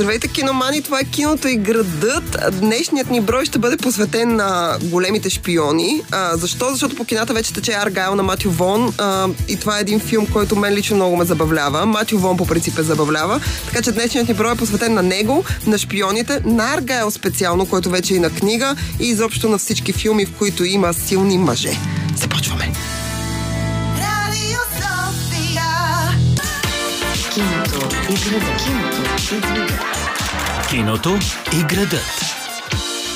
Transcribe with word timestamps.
Здравейте, 0.00 0.28
киномани! 0.28 0.82
Това 0.82 1.00
е 1.00 1.04
киното 1.04 1.48
и 1.48 1.56
градът. 1.56 2.36
Днешният 2.52 3.10
ни 3.10 3.20
брой 3.20 3.44
ще 3.44 3.58
бъде 3.58 3.76
посветен 3.76 4.36
на 4.36 4.78
големите 4.82 5.30
шпиони. 5.30 6.02
А, 6.10 6.36
защо? 6.36 6.70
Защото 6.70 6.96
по 6.96 7.04
кината 7.04 7.34
вече 7.34 7.52
тече 7.52 7.72
Аргайл 7.72 8.14
на 8.14 8.22
Матю 8.22 8.50
Вон. 8.50 8.94
А, 8.98 9.28
и 9.48 9.56
това 9.56 9.78
е 9.78 9.80
един 9.80 10.00
филм, 10.00 10.26
който 10.26 10.56
мен 10.56 10.74
лично 10.74 10.96
много 10.96 11.16
ме 11.16 11.24
забавлява. 11.24 11.86
Матю 11.86 12.18
Вон 12.18 12.36
по 12.36 12.46
принцип 12.46 12.78
е 12.78 12.82
забавлява. 12.82 13.40
Така 13.66 13.82
че 13.82 13.92
днешният 13.92 14.28
ни 14.28 14.34
брой 14.34 14.52
е 14.52 14.56
посветен 14.56 14.94
на 14.94 15.02
него, 15.02 15.44
на 15.66 15.78
шпионите, 15.78 16.40
на 16.44 16.74
Аргайл 16.74 17.10
специално, 17.10 17.66
който 17.66 17.90
вече 17.90 18.14
е 18.14 18.16
и 18.16 18.20
на 18.20 18.30
книга 18.30 18.76
и 19.00 19.08
изобщо 19.08 19.48
на 19.48 19.58
всички 19.58 19.92
филми, 19.92 20.26
в 20.26 20.32
които 20.38 20.64
има 20.64 20.94
силни 20.94 21.38
мъже. 21.38 21.78
Започваме! 22.16 22.69
Киното 30.70 31.18
и 31.52 31.62
градът. 31.62 32.20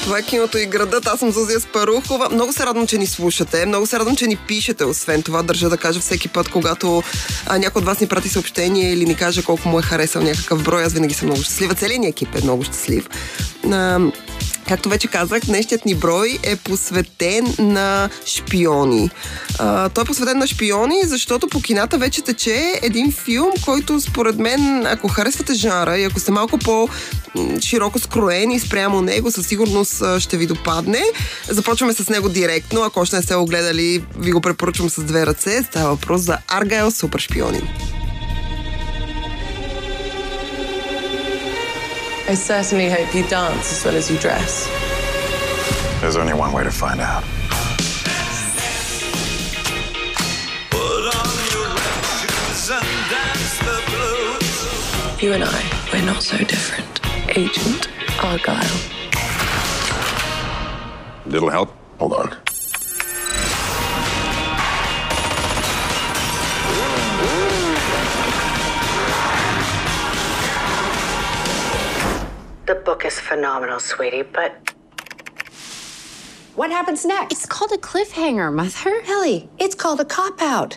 Това 0.03 0.19
е 0.19 0.23
киното 0.23 0.59
и 0.59 0.67
градът. 0.67 1.07
Аз 1.07 1.19
съм 1.19 1.31
Зузия 1.31 1.61
Спарухова. 1.61 2.29
Много 2.33 2.53
се 2.53 2.67
радвам, 2.67 2.87
че 2.87 2.99
ни 2.99 3.07
слушате. 3.07 3.67
Много 3.67 3.87
се 3.87 3.99
радвам, 3.99 4.17
че 4.17 4.27
ни 4.27 4.37
пишете. 4.37 4.85
Освен 4.85 5.23
това, 5.23 5.43
държа 5.43 5.69
да 5.69 5.77
кажа 5.77 6.01
всеки 6.01 6.29
път, 6.29 6.49
когато 6.49 7.03
а, 7.47 7.59
някой 7.59 7.81
от 7.81 7.87
вас 7.87 8.01
ни 8.01 8.07
прати 8.07 8.29
съобщение 8.29 8.93
или 8.93 9.05
ни 9.05 9.15
каже 9.15 9.43
колко 9.43 9.69
му 9.69 9.79
е 9.79 9.83
харесал 9.83 10.23
някакъв 10.23 10.63
брой, 10.63 10.85
аз 10.85 10.93
винаги 10.93 11.15
съм 11.15 11.29
много 11.29 11.43
щастлива. 11.43 11.75
Целият 11.75 12.05
екип 12.05 12.35
е 12.35 12.43
много 12.43 12.65
щастлив. 12.65 13.09
А, 13.73 14.01
Както 14.69 14.89
вече 14.89 15.09
казах, 15.09 15.41
днешният 15.41 15.85
ни 15.85 15.95
брой 15.95 16.39
е 16.43 16.57
посветен 16.57 17.55
на 17.59 18.09
шпиони. 18.27 19.11
А, 19.59 19.89
той 19.89 20.03
е 20.03 20.07
посветен 20.07 20.39
на 20.39 20.47
шпиони, 20.47 21.01
защото 21.05 21.49
по 21.49 21.61
кината 21.61 21.99
вече 21.99 22.23
тече 22.23 22.81
един 22.83 23.13
филм, 23.13 23.51
който 23.65 24.01
според 24.01 24.39
мен, 24.39 24.87
ако 24.87 25.09
харесвате 25.09 25.55
жанра 25.55 25.99
и 25.99 26.05
ако 26.05 26.21
сте 26.21 26.31
малко 26.31 26.59
по-широко 26.59 27.99
скроени 27.99 28.61
спрямо 28.61 29.03
него, 29.03 29.31
със 29.31 29.47
сигурност 29.47 30.03
ще 30.19 30.37
ви 30.37 30.47
допадне. 30.47 31.03
Започваме 31.49 31.93
с 31.93 32.09
него 32.09 32.29
директно. 32.29 32.83
Ако 32.83 33.01
още 33.01 33.17
не 33.17 33.23
сте 33.23 33.35
го 33.35 33.47
гледали, 33.47 34.05
ви 34.19 34.33
го 34.33 34.41
препоръчвам 34.41 34.91
с 34.91 35.03
две 35.03 35.27
ръце. 35.27 35.63
Става 35.63 35.91
въпрос 35.91 36.21
за 36.21 36.39
Аргайл 36.49 36.91
Супер 36.91 37.19
шпионин. 37.19 37.69
I 42.27 42.33
certainly 42.33 42.89
hope 42.89 43.15
you 43.15 43.23
dance 43.29 43.71
as 43.71 43.85
well 43.85 43.95
as 43.97 44.11
you 44.11 44.19
dress. 44.19 44.67
There's 46.01 46.17
only 46.17 46.33
one 46.33 46.53
way 46.53 46.65
to 46.65 46.71
find 46.71 47.01
out. 47.01 47.23
Put 50.71 51.05
on 51.15 51.29
your 51.53 51.69
red 51.69 52.05
shoes 52.17 52.71
and 52.71 53.11
dance 53.11 53.59
the 53.59 53.83
blues. 53.91 55.23
You 55.23 55.35
and 55.35 55.45
I, 55.45 55.91
we're 55.93 56.05
not 56.07 56.23
so 56.23 56.39
different. 56.39 57.01
Agent 57.37 57.89
Argyle. 58.23 58.81
Little 61.27 61.51
help? 61.51 61.75
Hold 61.99 62.15
on. 62.15 62.44
The 72.75 72.81
book 72.81 73.05
is 73.05 73.21
phenomenal, 73.21 73.79
sweetie, 73.79 74.23
but. 74.23 74.57
What 76.57 76.73
happens 76.73 77.05
next? 77.05 77.33
It's 77.33 77.47
called 77.47 77.71
a 77.71 77.77
cliffhanger, 77.77 78.53
Mother. 78.53 79.01
Ellie, 79.07 79.49
it's 79.59 79.77
called 79.77 80.01
a 80.01 80.05
cop 80.05 80.43
out. 80.43 80.77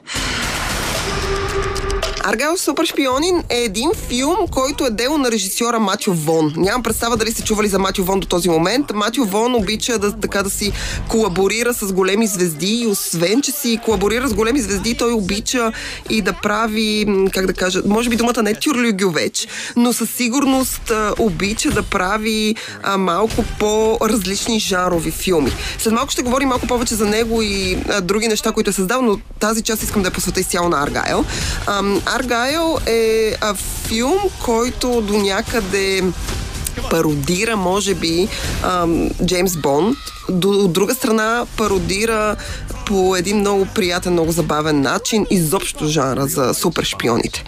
Аргайл 2.30 2.58
Супер 2.58 2.86
шпионин 2.86 3.44
е 3.50 3.58
един 3.58 3.92
филм, 4.08 4.36
който 4.52 4.86
е 4.86 4.90
дело 4.90 5.18
на 5.18 5.32
режисьора 5.32 5.80
Матю 5.80 6.14
Вон. 6.14 6.54
Нямам 6.58 6.84
представа 6.84 7.18
дали 7.18 7.32
сте 7.32 7.44
чували 7.44 7.68
за 7.68 7.80
Матю 7.80 8.04
Вон 8.04 8.20
до 8.20 8.28
този 8.28 8.50
момент. 8.50 8.94
Матю 8.94 9.26
Вон 9.26 9.56
обича 9.56 9.98
да, 9.98 10.20
така 10.20 10.44
да 10.44 10.50
си 10.50 10.72
колаборира 11.10 11.74
с 11.74 11.94
големи 11.94 12.28
звезди 12.28 12.76
и 12.82 12.88
освен, 12.88 13.42
че 13.42 13.52
си 13.52 13.80
колаборира 13.86 14.28
с 14.28 14.34
големи 14.34 14.60
звезди, 14.60 14.94
той 14.94 15.12
обича 15.12 15.72
и 16.10 16.22
да 16.22 16.34
прави, 16.34 17.06
как 17.34 17.46
да 17.46 17.54
кажа, 17.54 17.82
може 17.86 18.10
би 18.10 18.16
думата 18.16 18.44
не 18.44 18.50
е 18.50 18.56
тюрлюгювеч, 18.56 19.48
но 19.76 19.94
със 19.94 20.10
сигурност 20.10 20.92
а, 20.92 21.14
обича 21.20 21.72
да 21.72 21.84
прави 21.84 22.56
а, 22.84 22.98
малко 22.98 23.44
по-различни 23.60 24.60
жанрови 24.60 25.12
филми. 25.12 25.52
След 25.80 25.94
малко 25.94 26.12
ще 26.12 26.22
говорим 26.22 26.50
малко 26.50 26.68
повече 26.68 26.96
за 26.96 27.06
него 27.06 27.42
и 27.42 27.78
а, 27.90 28.02
други 28.02 28.28
неща, 28.28 28.52
които 28.52 28.70
е 28.70 28.74
създал, 28.74 29.02
но 29.02 29.20
тази 29.40 29.62
част 29.62 29.84
искам 29.84 30.02
да 30.02 30.08
я 30.08 30.14
посвета 30.14 30.40
изцяло 30.40 30.70
на 30.70 30.84
Аргайл. 30.84 31.26
Аргайл 32.20 32.78
е 32.86 33.36
а, 33.42 33.54
филм, 33.54 34.18
който 34.46 35.02
до 35.02 35.18
някъде 35.18 36.04
пародира, 36.90 37.58
може 37.58 37.96
би, 37.96 38.28
Джеймс 39.26 39.58
Бонд. 39.58 39.98
До, 40.30 40.50
от 40.50 40.74
друга 40.74 40.94
страна, 40.94 41.46
пародира 41.58 42.36
по 42.88 43.16
един 43.16 43.38
много 43.38 43.68
приятен, 43.76 44.14
много 44.14 44.32
забавен 44.32 44.82
начин 44.82 45.26
изобщо 45.30 45.88
жанра 45.88 46.28
за 46.28 46.54
супер 46.54 46.84
шпионите. 46.84 47.44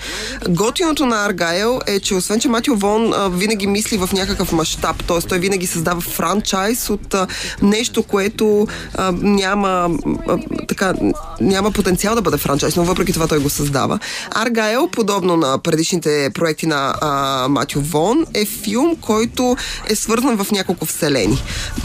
Готиното 0.49 1.05
на 1.05 1.25
Аргайл 1.25 1.79
е, 1.87 1.99
че 1.99 2.15
освен, 2.15 2.39
че 2.39 2.47
Матио 2.47 2.75
Вон 2.75 3.13
а, 3.13 3.29
винаги 3.29 3.67
мисли 3.67 3.97
в 3.97 4.09
някакъв 4.13 4.51
мащаб, 4.51 5.03
т.е. 5.03 5.21
той 5.21 5.39
винаги 5.39 5.67
създава 5.67 6.01
франчайз 6.01 6.89
от 6.89 7.13
а, 7.13 7.27
нещо, 7.61 8.03
което 8.03 8.67
а, 8.95 9.11
няма, 9.11 9.89
а, 10.27 10.37
така, 10.67 10.93
няма 11.41 11.71
потенциал 11.71 12.15
да 12.15 12.21
бъде 12.21 12.37
франчайз, 12.37 12.75
но 12.75 12.83
въпреки 12.83 13.13
това 13.13 13.27
той 13.27 13.39
го 13.39 13.49
създава. 13.49 13.99
Аргайл, 14.31 14.87
подобно 14.87 15.37
на 15.37 15.57
предишните 15.57 16.29
проекти 16.33 16.65
на 16.65 16.95
а, 17.01 17.47
Матио 17.49 17.81
Вон, 17.81 18.25
е 18.33 18.45
филм, 18.45 18.95
който 19.01 19.57
е 19.87 19.95
свързан 19.95 20.37
в 20.37 20.51
няколко 20.51 20.85
вселени. 20.85 21.43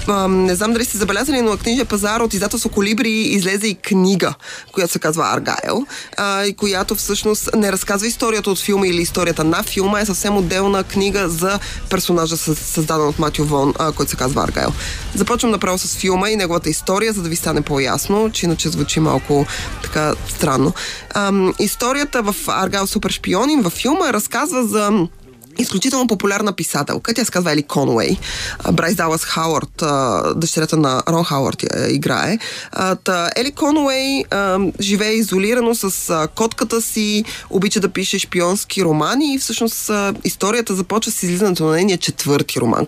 А, 0.08 0.28
не 0.28 0.54
знам 0.54 0.72
дали 0.72 0.84
сте 0.84 0.98
забелязали, 0.98 1.40
но 1.40 1.56
книжния 1.56 1.84
пазар 1.84 2.20
от 2.20 2.34
издателство 2.34 2.70
Колибри 2.70 3.10
излезе 3.44 3.66
и 3.66 3.74
книга, 3.74 4.34
която 4.72 4.92
се 4.92 4.98
казва 4.98 5.24
Аргайл, 5.32 5.86
а, 6.16 6.44
и 6.44 6.54
която 6.54 6.94
всъщност 6.94 7.50
не 7.54 7.72
разказва 7.72 8.06
историята 8.06 8.50
от 8.50 8.58
филма 8.58 8.86
или 8.86 9.02
историята 9.02 9.44
на 9.44 9.62
филма, 9.62 10.00
е 10.00 10.06
съвсем 10.06 10.36
отделна 10.36 10.84
книга 10.84 11.28
за 11.28 11.58
персонажа, 11.90 12.36
създаден 12.36 13.08
от 13.08 13.18
Матю 13.18 13.44
Вон, 13.44 13.74
а, 13.78 13.92
който 13.92 14.10
се 14.10 14.16
казва 14.16 14.42
Аргайл. 14.42 14.72
Започвам 15.14 15.50
направо 15.50 15.78
с 15.78 15.96
филма 15.96 16.30
и 16.30 16.36
неговата 16.36 16.70
история, 16.70 17.12
за 17.12 17.22
да 17.22 17.28
ви 17.28 17.36
стане 17.36 17.62
по-ясно, 17.62 18.30
че 18.32 18.46
иначе 18.46 18.68
звучи 18.68 19.00
малко 19.00 19.46
така 19.82 20.14
странно. 20.28 20.72
А, 21.10 21.32
историята 21.58 22.22
в 22.22 22.34
Аргайл 22.48 22.86
Супер 22.86 23.10
шпионин 23.10 23.62
във 23.62 23.72
филма 23.72 24.12
разказва 24.12 24.66
за 24.66 25.08
изключително 25.58 26.06
популярна 26.06 26.52
писателка. 26.52 27.14
Тя 27.14 27.24
се 27.24 27.30
казва 27.30 27.52
Ели 27.52 27.62
Конуей. 27.62 28.16
Брайс 28.72 28.94
Далас 28.94 29.24
Хауърд, 29.24 29.82
дъщерята 30.36 30.76
на 30.76 31.02
Рон 31.08 31.24
Хауърд 31.24 31.64
играе. 31.88 32.38
Та, 33.04 33.30
Ели 33.36 33.52
Конуей 33.52 34.24
живее 34.80 35.12
изолирано 35.12 35.74
с 35.74 36.28
котката 36.34 36.82
си, 36.82 37.24
обича 37.50 37.80
да 37.80 37.88
пише 37.88 38.18
шпионски 38.18 38.84
романи 38.84 39.34
и 39.34 39.38
всъщност 39.38 39.90
историята 40.24 40.74
започва 40.74 41.12
с 41.12 41.22
излизането 41.22 41.64
на 41.64 41.72
нейния 41.72 41.98
четвърти 41.98 42.60
роман, 42.60 42.86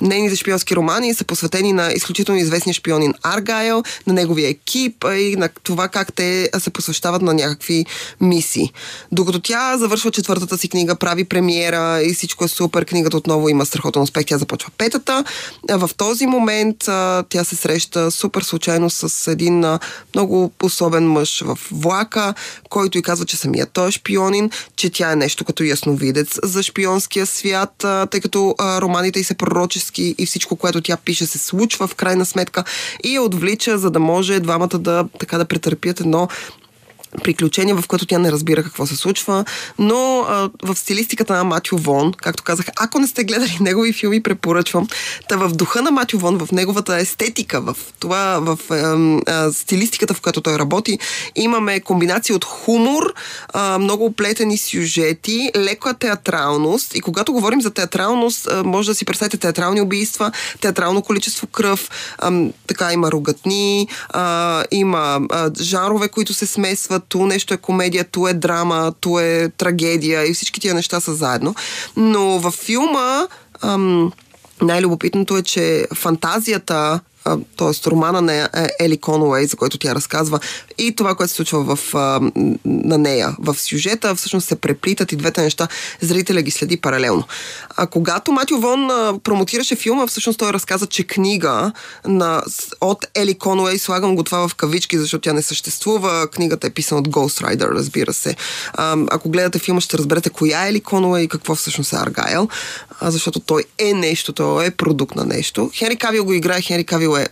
нейните 0.00 0.36
шпионски 0.36 0.76
романи 0.76 1.14
са 1.14 1.24
посветени 1.24 1.72
на 1.72 1.92
изключително 1.92 2.40
известния 2.40 2.74
шпионин 2.74 3.14
Аргайл, 3.22 3.82
на 4.06 4.12
неговия 4.12 4.48
екип 4.48 5.04
и 5.04 5.36
на 5.36 5.48
това 5.62 5.88
как 5.88 6.12
те 6.12 6.50
се 6.58 6.70
посвещават 6.70 7.22
на 7.22 7.34
някакви 7.34 7.86
мисии. 8.20 8.72
Докато 9.12 9.40
тя 9.40 9.78
завършва 9.78 10.10
четвъртата 10.10 10.58
си 10.58 10.68
книга, 10.68 10.96
прави 10.96 11.24
премиера 11.24 12.02
и 12.02 12.14
всичко 12.14 12.44
е 12.44 12.48
супер, 12.48 12.84
книгата 12.84 13.16
отново 13.16 13.48
има 13.48 13.66
страхотен 13.66 14.02
успех, 14.02 14.24
тя 14.26 14.38
започва 14.38 14.70
петата. 14.78 15.24
В 15.70 15.90
този 15.96 16.26
момент 16.26 16.76
тя 17.28 17.44
се 17.44 17.56
среща 17.56 18.10
супер 18.10 18.42
случайно 18.42 18.90
с 18.90 19.30
един 19.32 19.64
много 20.14 20.52
особен 20.62 21.10
мъж 21.10 21.40
в 21.40 21.58
влака, 21.70 22.34
който 22.70 22.98
и 22.98 23.02
казва, 23.02 23.26
че 23.26 23.36
самият 23.36 23.70
той 23.72 23.88
е 23.88 23.90
шпионин, 23.90 24.50
че 24.76 24.90
тя 24.90 25.12
е 25.12 25.16
нещо 25.16 25.44
като 25.44 25.62
ясновидец 25.62 26.38
за 26.42 26.62
шпионския 26.62 27.26
свят, 27.26 27.84
тъй 28.10 28.20
като 28.20 28.54
романите 28.60 29.17
и 29.20 29.24
са 29.24 29.34
пророчески 29.34 30.14
и 30.18 30.26
всичко, 30.26 30.56
което 30.56 30.80
тя 30.80 30.96
пише 30.96 31.26
се 31.26 31.38
случва 31.38 31.86
в 31.86 31.94
крайна 31.94 32.26
сметка 32.26 32.64
и 33.04 33.14
я 33.14 33.22
отвлича, 33.22 33.78
за 33.78 33.90
да 33.90 33.98
може 33.98 34.40
двамата 34.40 34.78
да, 34.78 35.04
така 35.18 35.38
да 35.38 35.44
претърпят 35.44 36.00
едно 36.00 36.28
приключение, 37.24 37.74
в 37.74 37.84
което 37.88 38.06
тя 38.06 38.18
не 38.18 38.32
разбира 38.32 38.62
какво 38.62 38.86
се 38.86 38.96
случва, 38.96 39.44
но 39.78 40.20
а, 40.20 40.50
в 40.62 40.76
стилистиката 40.76 41.32
на 41.32 41.44
Матю 41.44 41.76
Вон, 41.76 42.12
както 42.12 42.42
казах, 42.42 42.66
ако 42.76 42.98
не 42.98 43.06
сте 43.06 43.24
гледали 43.24 43.56
негови 43.60 43.92
филми, 43.92 44.22
препоръчвам. 44.22 44.88
Та 45.28 45.36
в 45.36 45.48
духа 45.48 45.82
на 45.82 45.90
Матю 45.90 46.18
Вон, 46.18 46.38
в 46.38 46.52
неговата 46.52 46.96
естетика, 46.96 47.60
в 47.60 47.76
това, 48.00 48.38
в 48.40 48.58
а, 48.70 48.74
а, 49.26 49.52
стилистиката, 49.52 50.14
в 50.14 50.20
която 50.20 50.40
той 50.40 50.58
работи, 50.58 50.98
имаме 51.36 51.80
комбинация 51.80 52.36
от 52.36 52.44
хумор, 52.44 53.14
а, 53.52 53.78
много 53.78 54.04
оплетени 54.04 54.58
сюжети, 54.58 55.50
лека 55.56 55.94
театралност 55.94 56.94
и 56.94 57.00
когато 57.00 57.32
говорим 57.32 57.60
за 57.60 57.70
театралност, 57.70 58.48
а, 58.50 58.64
може 58.64 58.90
да 58.90 58.94
си 58.94 59.04
представите 59.04 59.36
театрални 59.36 59.80
убийства, 59.80 60.32
театрално 60.60 61.02
количество 61.02 61.46
кръв, 61.46 61.90
а, 62.18 62.42
така 62.66 62.92
има 62.92 63.12
рогатни, 63.12 63.88
а, 64.08 64.64
има 64.70 65.20
а, 65.30 65.50
жанрове, 65.60 66.08
които 66.08 66.34
се 66.34 66.46
смесват, 66.46 66.97
ту 67.00 67.26
нещо 67.26 67.54
е 67.54 67.56
комедия, 67.56 68.04
ту 68.04 68.28
е 68.28 68.34
драма, 68.34 68.92
ту 69.00 69.18
е 69.18 69.48
трагедия 69.56 70.30
и 70.30 70.34
всички 70.34 70.60
тия 70.60 70.74
неща 70.74 71.00
са 71.00 71.14
заедно. 71.14 71.54
Но 71.96 72.38
във 72.38 72.54
филма 72.54 73.26
ам, 73.62 74.12
най-любопитното 74.62 75.36
е, 75.36 75.42
че 75.42 75.86
фантазията 75.94 77.00
т.е. 77.56 77.90
романа 77.90 78.22
на 78.22 78.48
Ели 78.80 78.96
Конуей, 78.96 79.46
за 79.46 79.56
който 79.56 79.78
тя 79.78 79.94
разказва, 79.94 80.40
и 80.78 80.96
това, 80.96 81.14
което 81.14 81.30
се 81.30 81.36
случва 81.36 81.76
в, 81.76 81.94
на 82.64 82.98
нея 82.98 83.36
в 83.38 83.54
сюжета, 83.54 84.14
всъщност 84.14 84.48
се 84.48 84.56
преплитат 84.56 85.12
и 85.12 85.16
двете 85.16 85.42
неща, 85.42 85.68
зрителя 86.00 86.42
ги 86.42 86.50
следи 86.50 86.76
паралелно. 86.76 87.24
А 87.76 87.86
когато 87.86 88.32
Матио 88.32 88.60
Вон 88.60 88.88
промотираше 89.24 89.76
филма, 89.76 90.06
всъщност 90.06 90.38
той 90.38 90.52
разказа, 90.52 90.86
че 90.86 91.04
книга 91.04 91.72
на, 92.06 92.42
от 92.80 93.06
Ели 93.14 93.34
Конуей, 93.34 93.78
слагам 93.78 94.16
го 94.16 94.22
това 94.22 94.48
в 94.48 94.54
кавички, 94.54 94.98
защото 94.98 95.22
тя 95.22 95.32
не 95.32 95.42
съществува, 95.42 96.28
книгата 96.28 96.66
е 96.66 96.70
писана 96.70 97.00
от 97.00 97.08
Ghost 97.08 97.44
Rider, 97.44 97.74
разбира 97.74 98.12
се. 98.12 98.36
А, 98.72 98.96
ако 99.10 99.30
гледате 99.30 99.58
филма, 99.58 99.80
ще 99.80 99.98
разберете 99.98 100.30
коя 100.30 100.66
е 100.66 100.68
Ели 100.68 100.80
Конуей 100.80 101.24
и 101.24 101.28
какво 101.28 101.54
всъщност 101.54 101.92
е 101.92 101.96
Аргайл, 101.96 102.48
а, 103.00 103.10
защото 103.10 103.40
той 103.40 103.64
е 103.78 103.92
нещо, 103.92 104.32
той 104.32 104.66
е 104.66 104.70
продукт 104.70 105.16
на 105.16 105.24
нещо. 105.24 105.70
Хенри 105.74 105.96
Кавил 105.96 106.24
го 106.24 106.32
играе, 106.32 106.60
Хенри 106.60 106.84
Кавил 106.84 107.16
е 107.16 107.26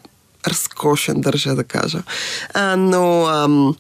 разкошен, 0.49 1.21
държа 1.21 1.55
да 1.55 1.65
кажа. 1.65 2.03
А, 2.55 2.77
но... 2.77 3.27
Ам, 3.27 3.75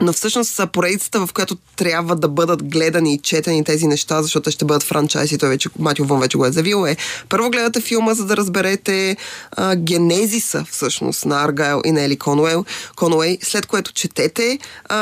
но 0.00 0.12
всъщност 0.12 0.60
поредицата, 0.72 1.26
в 1.26 1.32
която 1.32 1.56
трябва 1.76 2.16
да 2.16 2.28
бъдат 2.28 2.62
гледани 2.62 3.14
и 3.14 3.18
четени 3.18 3.64
тези 3.64 3.86
неща, 3.86 4.22
защото 4.22 4.50
ще 4.50 4.64
бъдат 4.64 4.82
франчайзи, 4.82 5.38
той 5.38 5.48
вече, 5.48 5.68
Матио 5.78 6.04
Вон 6.04 6.20
вече 6.20 6.38
го 6.38 6.46
е 6.46 6.52
завил, 6.52 6.86
е 6.86 6.96
първо 7.28 7.50
гледате 7.50 7.80
филма, 7.80 8.14
за 8.14 8.24
да 8.26 8.36
разберете 8.36 9.16
а, 9.52 9.76
генезиса 9.76 10.64
всъщност 10.70 11.26
на 11.26 11.44
Аргайл 11.44 11.82
и 11.84 11.92
на 11.92 12.02
Ели 12.02 12.16
Конуел, 12.16 12.64
Конуей, 12.96 13.38
след 13.42 13.66
което 13.66 13.92
четете 13.92 14.58
а, 14.88 14.96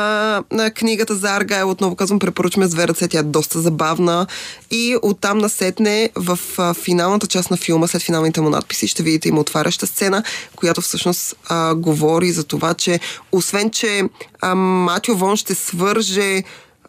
на 0.52 0.70
книгата 0.70 1.14
за 1.14 1.28
Аргайл, 1.28 1.70
отново 1.70 1.96
казвам, 1.96 2.18
препоръчваме 2.18 2.68
ръце, 2.76 3.08
тя 3.08 3.18
е 3.18 3.22
доста 3.22 3.60
забавна. 3.60 4.26
И 4.70 4.96
оттам 5.02 5.38
насетне 5.38 6.10
в 6.14 6.38
а, 6.58 6.74
финалната 6.74 7.26
част 7.26 7.50
на 7.50 7.56
филма, 7.56 7.86
след 7.86 8.02
финалните 8.02 8.40
му 8.40 8.50
надписи, 8.50 8.88
ще 8.88 9.02
видите 9.02 9.28
има 9.28 9.40
отваряща 9.40 9.86
сцена, 9.86 10.22
която 10.56 10.80
всъщност 10.80 11.34
а, 11.48 11.74
говори 11.74 12.32
за 12.32 12.44
това, 12.44 12.74
че 12.74 13.00
освен, 13.32 13.70
че 13.70 14.02
а, 14.40 14.54
Матио 14.54 15.16
Вон 15.16 15.36
ще 15.36 15.54
свърже 15.54 16.42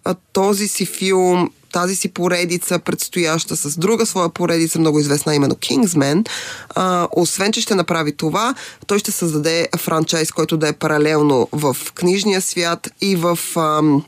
а, 0.05 0.15
този 0.33 0.67
си 0.67 0.85
филм, 0.85 1.49
тази 1.71 1.95
си 1.95 2.09
поредица, 2.09 2.79
предстояща 2.79 3.55
с 3.55 3.77
друга 3.77 4.05
своя 4.05 4.29
поредица, 4.29 4.79
много 4.79 4.99
известна, 4.99 5.35
именно 5.35 5.55
Kingsman. 5.55 6.29
А, 6.75 7.07
освен, 7.11 7.51
че 7.51 7.61
ще 7.61 7.75
направи 7.75 8.17
това, 8.17 8.55
той 8.87 8.99
ще 8.99 9.11
създаде 9.11 9.67
франчайз, 9.77 10.31
който 10.31 10.57
да 10.57 10.67
е 10.67 10.73
паралелно 10.73 11.47
в 11.51 11.77
книжния 11.95 12.41
свят 12.41 12.89
и 13.01 13.15
в... 13.15 13.39
Ам, 13.55 14.03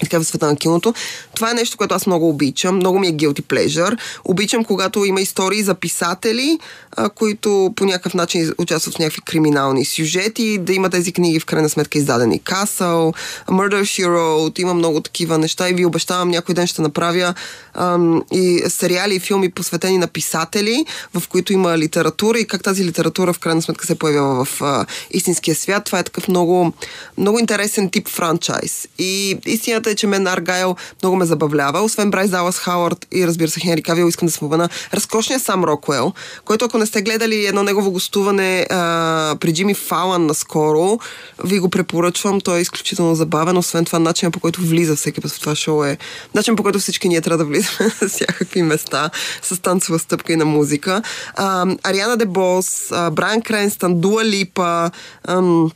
така 0.00 0.18
в 0.18 0.24
света 0.24 0.46
на 0.46 0.56
киното. 0.56 0.94
Това 1.34 1.50
е 1.50 1.54
нещо, 1.54 1.76
което 1.76 1.94
аз 1.94 2.06
много 2.06 2.28
обичам. 2.28 2.76
Много 2.76 2.98
ми 2.98 3.08
е 3.08 3.12
guilty 3.12 3.42
pleasure. 3.42 3.98
Обичам, 4.24 4.64
когато 4.64 5.04
има 5.04 5.20
истории 5.20 5.62
за 5.62 5.74
писатели, 5.74 6.58
а, 6.96 7.08
които 7.08 7.72
по 7.76 7.84
някакъв 7.84 8.14
начин 8.14 8.52
участват 8.58 8.94
в 8.94 8.98
някакви 8.98 9.20
криминални 9.20 9.84
сюжети, 9.84 10.58
да 10.58 10.72
има 10.72 10.90
тези 10.90 11.12
книги 11.12 11.40
в 11.40 11.44
крайна 11.44 11.68
сметка 11.68 11.98
издадени. 11.98 12.40
Castle, 12.40 13.14
Murder 13.48 13.82
She 13.82 14.06
Wrote, 14.06 14.60
има 14.60 14.74
много 14.74 15.00
такива 15.00 15.38
неща 15.38 15.68
и 15.68 15.74
ви 15.74 15.86
обещавам 15.86 16.28
някой 16.28 16.54
ден 16.54 16.66
ще 16.66 16.82
направя 16.82 17.34
ам, 17.74 18.22
и 18.32 18.62
сериали 18.68 19.14
и 19.14 19.20
филми 19.20 19.50
посветени 19.50 19.98
на 19.98 20.06
писатели, 20.06 20.86
в 21.14 21.28
които 21.28 21.52
има 21.52 21.78
литература 21.78 22.38
и 22.38 22.46
как 22.46 22.62
тази 22.62 22.84
литература 22.84 23.32
в 23.32 23.38
крайна 23.38 23.62
сметка 23.62 23.86
се 23.86 23.94
появява 23.94 24.44
в 24.44 24.62
а, 24.62 24.86
истинския 25.10 25.54
свят. 25.54 25.84
Това 25.84 25.98
е 25.98 26.02
такъв 26.02 26.28
много, 26.28 26.72
много 27.18 27.38
интересен 27.38 27.90
тип 27.90 28.08
франчайз. 28.08 28.88
И 28.98 29.38
истината 29.46 29.83
е, 29.90 29.94
че 29.94 30.06
мен 30.06 30.26
Аргайл 30.26 30.76
много 31.02 31.16
ме 31.16 31.24
забавлява. 31.24 31.80
Освен 31.80 32.10
Брайс 32.10 32.30
Далас 32.30 32.58
Хауърд 32.58 33.06
и 33.12 33.26
разбира 33.26 33.48
се 33.48 33.60
Хенри 33.60 33.82
Кавил, 33.82 34.08
искам 34.08 34.26
да 34.26 34.32
спомена 34.32 34.68
разкошния 34.94 35.40
сам 35.40 35.64
Рокуел, 35.64 36.12
който 36.44 36.64
ако 36.64 36.78
не 36.78 36.86
сте 36.86 37.02
гледали 37.02 37.46
едно 37.46 37.62
негово 37.62 37.90
гостуване 37.90 38.66
а, 38.70 39.36
при 39.40 39.54
Джимми 39.54 39.74
Фалан 39.74 40.26
наскоро, 40.26 40.98
ви 41.44 41.58
го 41.58 41.68
препоръчвам. 41.68 42.40
Той 42.40 42.58
е 42.58 42.60
изключително 42.60 43.14
забавен. 43.14 43.56
Освен 43.56 43.84
това, 43.84 43.98
начинът 43.98 44.34
по 44.34 44.40
който 44.40 44.60
влиза 44.60 44.96
всеки 44.96 45.20
път 45.20 45.30
в 45.30 45.40
това 45.40 45.54
шоу 45.54 45.84
е 45.84 45.98
начин 46.34 46.56
по 46.56 46.62
който 46.62 46.78
всички 46.78 47.08
ние 47.08 47.20
трябва 47.20 47.38
да 47.38 47.44
влизаме 47.44 47.90
на 48.02 48.08
всякакви 48.08 48.62
места 48.62 49.10
с 49.42 49.62
танцова 49.62 49.98
стъпка 49.98 50.32
и 50.32 50.36
на 50.36 50.44
музика. 50.44 51.02
А, 51.36 51.66
Ариана 51.82 52.16
Дебос, 52.16 52.92
а, 52.92 53.10
Брайан 53.10 53.42
Кренстън, 53.42 54.00
Дуа 54.00 54.24
Липа, 54.24 54.90
ам, 55.28 55.70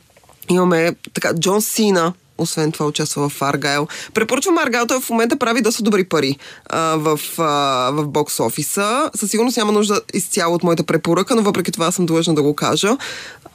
имаме 0.49 0.95
така 1.13 1.33
Джон 1.33 1.61
Сина, 1.61 2.13
освен 2.39 2.71
това 2.71 2.85
участва 2.85 3.29
в 3.29 3.41
Аргайл. 3.41 3.87
Препоръчвам 4.13 4.57
Аргайл, 4.57 4.85
той 4.85 5.01
в 5.01 5.09
момента 5.09 5.37
прави 5.37 5.61
доста 5.61 5.83
добри 5.83 6.03
пари 6.03 6.37
а, 6.65 6.79
в, 6.79 7.19
а, 7.37 7.43
в 7.91 8.07
бокс 8.07 8.39
офиса. 8.39 9.09
Със 9.15 9.31
сигурност 9.31 9.57
няма 9.57 9.71
нужда 9.71 10.01
изцяло 10.13 10.55
от 10.55 10.63
моята 10.63 10.83
препоръка, 10.83 11.35
но 11.35 11.41
въпреки 11.41 11.71
това 11.71 11.91
съм 11.91 12.05
длъжна 12.05 12.35
да 12.35 12.43
го 12.43 12.55
кажа. 12.55 12.97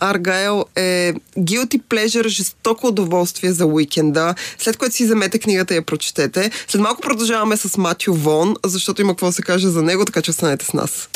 Аргайл 0.01 0.65
е 0.77 1.15
guilty 1.39 1.83
pleasure, 1.83 2.29
жестоко 2.29 2.87
удоволствие 2.87 3.53
за 3.53 3.67
уикенда, 3.67 4.35
след 4.59 4.77
което 4.77 4.95
си 4.95 5.05
вземете 5.05 5.39
книгата 5.39 5.75
и 5.75 5.77
я 5.77 5.83
прочетете. 5.83 6.51
След 6.69 6.83
малко 6.83 7.01
продължаваме 7.01 7.57
с 7.57 7.77
Матю 7.77 8.15
Вон, 8.15 8.55
защото 8.65 9.01
има 9.01 9.13
какво 9.13 9.27
да 9.27 9.33
се 9.33 9.43
каже 9.43 9.69
за 9.69 9.83
него, 9.83 10.05
така 10.05 10.23
че 10.23 10.31
останете 10.31 10.65
с 10.65 10.73
нас. 10.73 11.09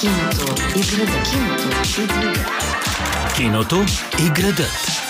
Киното 0.00 0.54
и 0.76 0.96
градът. 0.96 1.28
Киното 1.30 1.68
и 2.00 2.06
градът. 2.06 2.48
Киното 3.36 3.84
и 4.18 4.42
градът. 4.42 5.07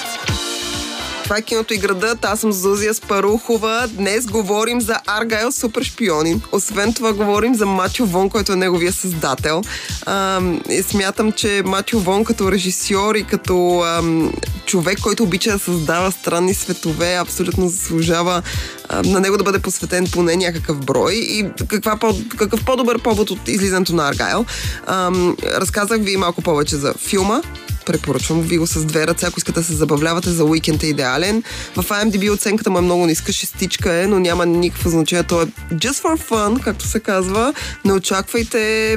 Това 1.29 1.39
е 1.39 1.43
киното 1.43 1.75
и 1.75 1.79
градът. 1.79 2.25
Аз 2.25 2.41
съм 2.41 2.53
Зузия 2.53 2.95
Спарухова. 2.95 3.89
Днес 3.89 4.27
говорим 4.27 4.81
за 4.81 5.01
Аргайл 5.07 5.53
Супер 5.53 5.83
шпионин. 5.83 6.43
Освен 6.53 6.95
това 6.95 7.13
говорим 7.13 7.55
за 7.55 7.67
Матю 7.67 8.07
Вон, 8.07 8.31
който 8.31 8.53
е 8.53 8.57
неговия 8.57 8.93
създател. 8.93 9.63
А, 10.07 10.41
и 10.69 10.83
смятам, 10.83 11.33
че 11.33 11.63
Матю 11.65 11.99
Вон 11.99 12.25
като 12.25 12.53
режисьор 12.53 13.15
и 13.15 13.25
като 13.25 13.83
ам, 13.83 14.33
човек, 14.67 14.99
който 15.01 15.23
обича 15.23 15.53
да 15.53 15.59
създава 15.59 16.13
странни 16.13 16.55
светове, 16.55 17.15
абсолютно 17.15 17.69
заслужава 17.69 18.43
а, 18.89 19.03
на 19.03 19.21
него 19.21 19.37
да 19.37 19.45
бъде 19.45 19.59
посветен 19.59 20.07
поне 20.13 20.37
някакъв 20.37 20.81
брой. 20.85 21.15
И 21.15 21.47
каква 21.69 21.97
по, 21.97 22.15
какъв 22.37 22.65
по-добър 22.65 22.99
повод 22.99 23.31
от 23.31 23.49
излизането 23.49 23.95
на 23.95 24.09
Аргайл. 24.09 24.45
Ам, 24.87 25.37
разказах 25.45 26.01
ви 26.01 26.17
малко 26.17 26.43
повече 26.43 26.77
за 26.77 26.95
филма, 26.95 27.43
препоръчвам 27.88 28.40
ви 28.40 28.58
го 28.58 28.67
с 28.67 28.85
две 28.85 29.06
ръце, 29.06 29.26
ако 29.26 29.38
искате 29.38 29.61
да 29.61 29.67
се 29.67 29.73
забавлявате 29.73 30.31
за 30.31 30.44
уикенд 30.44 30.82
е 30.82 30.87
идеален. 30.87 31.43
В 31.76 31.85
IMDb 31.85 32.32
оценката 32.32 32.70
му 32.70 32.79
е 32.79 32.81
много 32.81 33.06
ниска, 33.06 33.32
шестичка 33.32 33.94
е, 33.94 34.06
но 34.06 34.19
няма 34.19 34.46
никакво 34.46 34.90
значение. 34.90 35.23
То 35.23 35.43
е 35.43 35.46
just 35.73 36.02
for 36.02 36.29
fun, 36.31 36.61
както 36.61 36.87
се 36.87 37.00
казва. 37.00 37.54
Не 37.85 37.92
очаквайте 37.92 38.97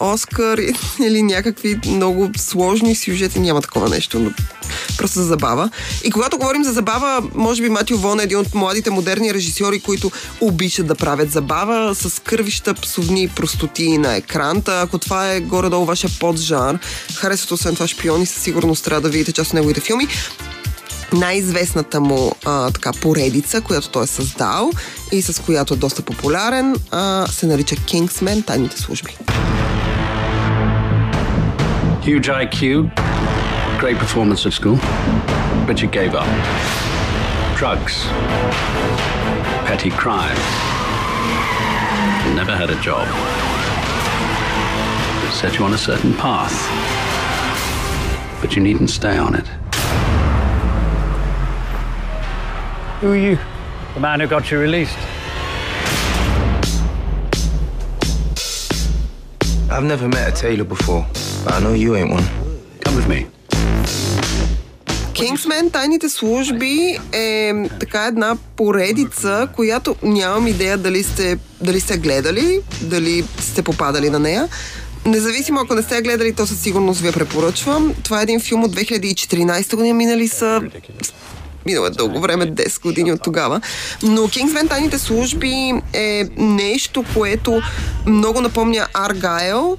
Оскар 0.00 0.58
или 1.06 1.22
някакви 1.22 1.80
много 1.86 2.30
сложни 2.36 2.96
сюжети, 2.96 3.40
няма 3.40 3.62
такова 3.62 3.88
нещо, 3.88 4.18
но 4.18 4.30
просто 5.00 5.18
за 5.18 5.24
забава. 5.24 5.70
И 6.04 6.10
когато 6.10 6.38
говорим 6.38 6.64
за 6.64 6.72
забава, 6.72 7.22
може 7.34 7.62
би 7.62 7.68
Матио 7.68 7.98
Вон 7.98 8.20
е 8.20 8.22
един 8.22 8.38
от 8.38 8.54
младите 8.54 8.90
модерни 8.90 9.34
режисьори, 9.34 9.80
които 9.80 10.10
обичат 10.40 10.86
да 10.86 10.94
правят 10.94 11.30
забава 11.30 11.94
с 11.94 12.22
кървища, 12.22 12.74
псовни 12.74 13.28
простоти 13.28 13.98
на 13.98 14.16
екран. 14.16 14.62
Та, 14.62 14.80
ако 14.80 14.98
това 14.98 15.32
е 15.32 15.40
горе-долу 15.40 15.84
вашия 15.84 16.10
поджар, 16.20 16.78
харесвате 17.14 17.54
освен 17.54 17.74
това 17.74 17.86
шпиони, 17.86 18.26
със 18.26 18.42
сигурност 18.42 18.84
трябва 18.84 19.00
да 19.00 19.08
видите 19.08 19.32
част 19.32 19.50
от 19.50 19.54
неговите 19.54 19.80
филми 19.80 20.08
най-известната 21.12 22.00
му 22.00 22.32
а, 22.44 22.70
така, 22.70 22.92
поредица, 22.92 23.60
която 23.60 23.88
той 23.88 24.04
е 24.04 24.06
създал 24.06 24.70
и 25.12 25.22
с 25.22 25.42
която 25.42 25.74
е 25.74 25.76
доста 25.76 26.02
популярен, 26.02 26.76
а, 26.90 27.26
се 27.26 27.46
нарича 27.46 27.76
Kingsman, 27.76 28.46
Тайните 28.46 28.78
служби. 28.78 29.16
Huge 32.04 32.50
IQ, 32.50 32.90
great 33.80 33.96
performance 33.96 34.44
at 34.44 34.52
school, 34.52 34.76
but 35.66 35.80
you 35.80 35.88
gave 35.88 36.14
up. 36.14 36.26
Drugs, 37.56 38.04
petty 39.64 39.88
crime, 39.88 40.36
never 42.36 42.54
had 42.54 42.68
a 42.68 42.78
job. 42.82 43.08
It 45.26 45.32
set 45.32 45.58
you 45.58 45.64
on 45.64 45.72
a 45.72 45.78
certain 45.78 46.12
path, 46.12 46.52
but 48.42 48.54
you 48.54 48.62
needn't 48.62 48.90
stay 48.90 49.16
on 49.16 49.34
it. 49.34 49.46
Who 53.00 53.12
are 53.12 53.16
you? 53.16 53.38
The 53.94 54.00
man 54.00 54.20
who 54.20 54.26
got 54.26 54.50
you 54.50 54.58
released. 54.58 54.98
I've 59.70 59.84
never 59.84 60.06
met 60.06 60.28
a 60.28 60.36
tailor 60.36 60.64
before, 60.64 61.06
but 61.46 61.54
I 61.54 61.60
know 61.60 61.72
you 61.72 61.96
ain't 61.96 62.10
one. 62.10 62.24
Come 62.84 62.94
with 62.94 63.08
me. 63.08 63.26
Kingsman, 65.20 65.72
Тайните 65.72 66.08
служби 66.08 66.98
е 67.12 67.52
така 67.80 68.06
една 68.06 68.36
поредица, 68.56 69.48
която 69.56 69.96
нямам 70.02 70.46
идея 70.46 70.78
дали 70.78 71.02
сте, 71.02 71.38
дали 71.60 71.80
сте 71.80 71.96
гледали, 71.96 72.60
дали 72.82 73.24
сте 73.40 73.62
попадали 73.62 74.10
на 74.10 74.18
нея. 74.18 74.48
Независимо 75.06 75.60
ако 75.60 75.74
не 75.74 75.82
сте 75.82 76.02
гледали, 76.02 76.32
то 76.32 76.46
със 76.46 76.60
сигурност 76.60 77.00
ви 77.00 77.06
я 77.06 77.12
препоръчвам. 77.12 77.94
Това 78.04 78.20
е 78.20 78.22
един 78.22 78.40
филм 78.40 78.64
от 78.64 78.76
2014 78.76 79.76
година, 79.76 79.94
минали 79.94 80.28
са 80.28 80.60
минало 81.66 81.86
е 81.86 81.90
дълго 81.90 82.20
време, 82.20 82.46
10 82.46 82.82
години 82.82 83.12
от 83.12 83.22
тогава. 83.22 83.60
Но 84.02 84.28
Кингсмен 84.28 84.68
тайните 84.68 84.98
служби 84.98 85.72
е 85.92 86.24
нещо, 86.36 87.04
което 87.14 87.62
много 88.06 88.40
напомня 88.40 88.86
Аргайл. 88.94 89.76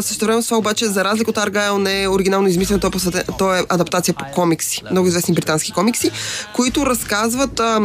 Също 0.00 0.24
време 0.24 0.42
с 0.42 0.44
това 0.44 0.58
обаче, 0.58 0.86
за 0.86 1.04
разлика 1.04 1.30
от 1.30 1.38
Аргайл, 1.38 1.78
не 1.78 2.02
е 2.02 2.08
оригинално 2.08 2.48
измислено, 2.48 2.80
то 2.80 2.86
е, 3.14 3.24
то 3.38 3.54
е 3.54 3.64
адаптация 3.68 4.14
по 4.14 4.24
комикси, 4.34 4.82
много 4.90 5.08
известни 5.08 5.34
британски 5.34 5.72
комикси, 5.72 6.10
които 6.54 6.86
разказват 6.86 7.60
а, 7.60 7.80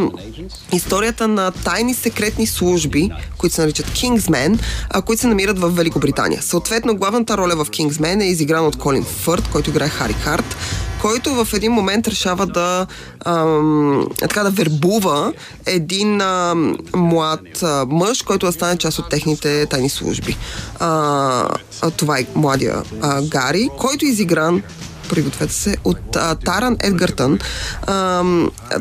историята 0.72 1.28
на 1.28 1.50
тайни 1.50 1.94
секретни 1.94 2.46
служби, 2.46 3.10
които 3.38 3.54
се 3.54 3.60
наричат 3.60 3.92
Кингсмен, 3.92 4.58
а, 4.90 5.02
които 5.02 5.20
се 5.20 5.26
намират 5.28 5.58
в 5.58 5.68
Великобритания. 5.68 6.42
Съответно, 6.42 6.96
главната 6.96 7.36
роля 7.36 7.64
в 7.64 7.70
Кингсмен 7.70 8.20
е 8.20 8.26
изиграна 8.26 8.66
от 8.68 8.78
Колин 8.78 9.04
Фърт, 9.04 9.48
който 9.48 9.70
играе 9.70 9.88
Хари 9.88 10.12
Харт, 10.12 10.56
който 11.02 11.44
в 11.44 11.48
един 11.54 11.72
момент 11.72 12.08
решава 12.08 12.46
да 12.46 12.86
ам, 13.26 14.06
така 14.18 14.42
да 14.42 14.50
вербува 14.50 15.32
един 15.66 16.20
ам, 16.20 16.78
млад 16.94 17.62
а, 17.62 17.86
мъж, 17.88 18.22
който 18.22 18.46
да 18.46 18.52
стане 18.52 18.76
част 18.76 18.98
от 18.98 19.08
техните 19.08 19.66
тайни 19.66 19.88
служби. 19.88 20.36
А, 20.80 20.88
а, 21.82 21.90
това 21.90 22.18
е 22.18 22.26
младия 22.34 22.82
а, 23.02 23.22
Гари, 23.22 23.68
който 23.78 24.06
е 24.06 24.08
изигран 24.08 24.62
пригответе 25.08 25.52
се, 25.52 25.76
от 25.84 26.16
а, 26.16 26.34
Таран 26.34 26.76
Едгартън. 26.80 27.38
А, 27.86 28.24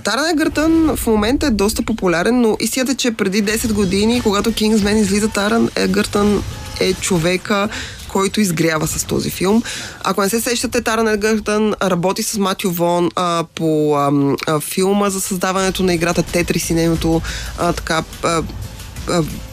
Таран 0.04 0.30
Едгартън 0.30 0.96
в 0.96 1.08
момента 1.08 1.48
е 1.48 1.52
доста 1.52 1.84
популярен, 1.84 2.42
но 2.42 2.58
истината 2.60 2.92
е, 2.92 2.96
че 2.96 3.12
преди 3.12 3.44
10 3.44 3.74
години, 3.74 4.22
когато 4.22 4.54
Кингсмен 4.54 4.98
излиза 4.98 5.28
Таран 5.28 5.70
Едгартън 5.76 6.44
е 6.80 6.94
човека, 6.94 7.70
който 8.12 8.42
изгрява 8.42 8.88
с 8.88 9.04
този 9.04 9.30
филм. 9.30 9.64
Ако 10.04 10.22
не 10.22 10.30
се 10.30 10.42
сещате, 10.42 10.82
Таран 10.82 11.08
Едгартън 11.08 11.74
работи 11.84 12.24
с 12.24 12.38
Матю 12.38 12.72
Вон 12.72 13.10
а, 13.16 13.44
по 13.56 13.96
а, 13.96 14.12
а, 14.48 14.60
филма 14.60 15.10
за 15.10 15.22
създаването 15.22 15.84
на 15.84 15.94
играта 15.94 16.24
Тетрис 16.24 16.70
и 16.70 16.74
нейното 16.74 17.22
а, 17.58 17.74
така 17.74 18.04
а, 18.24 18.44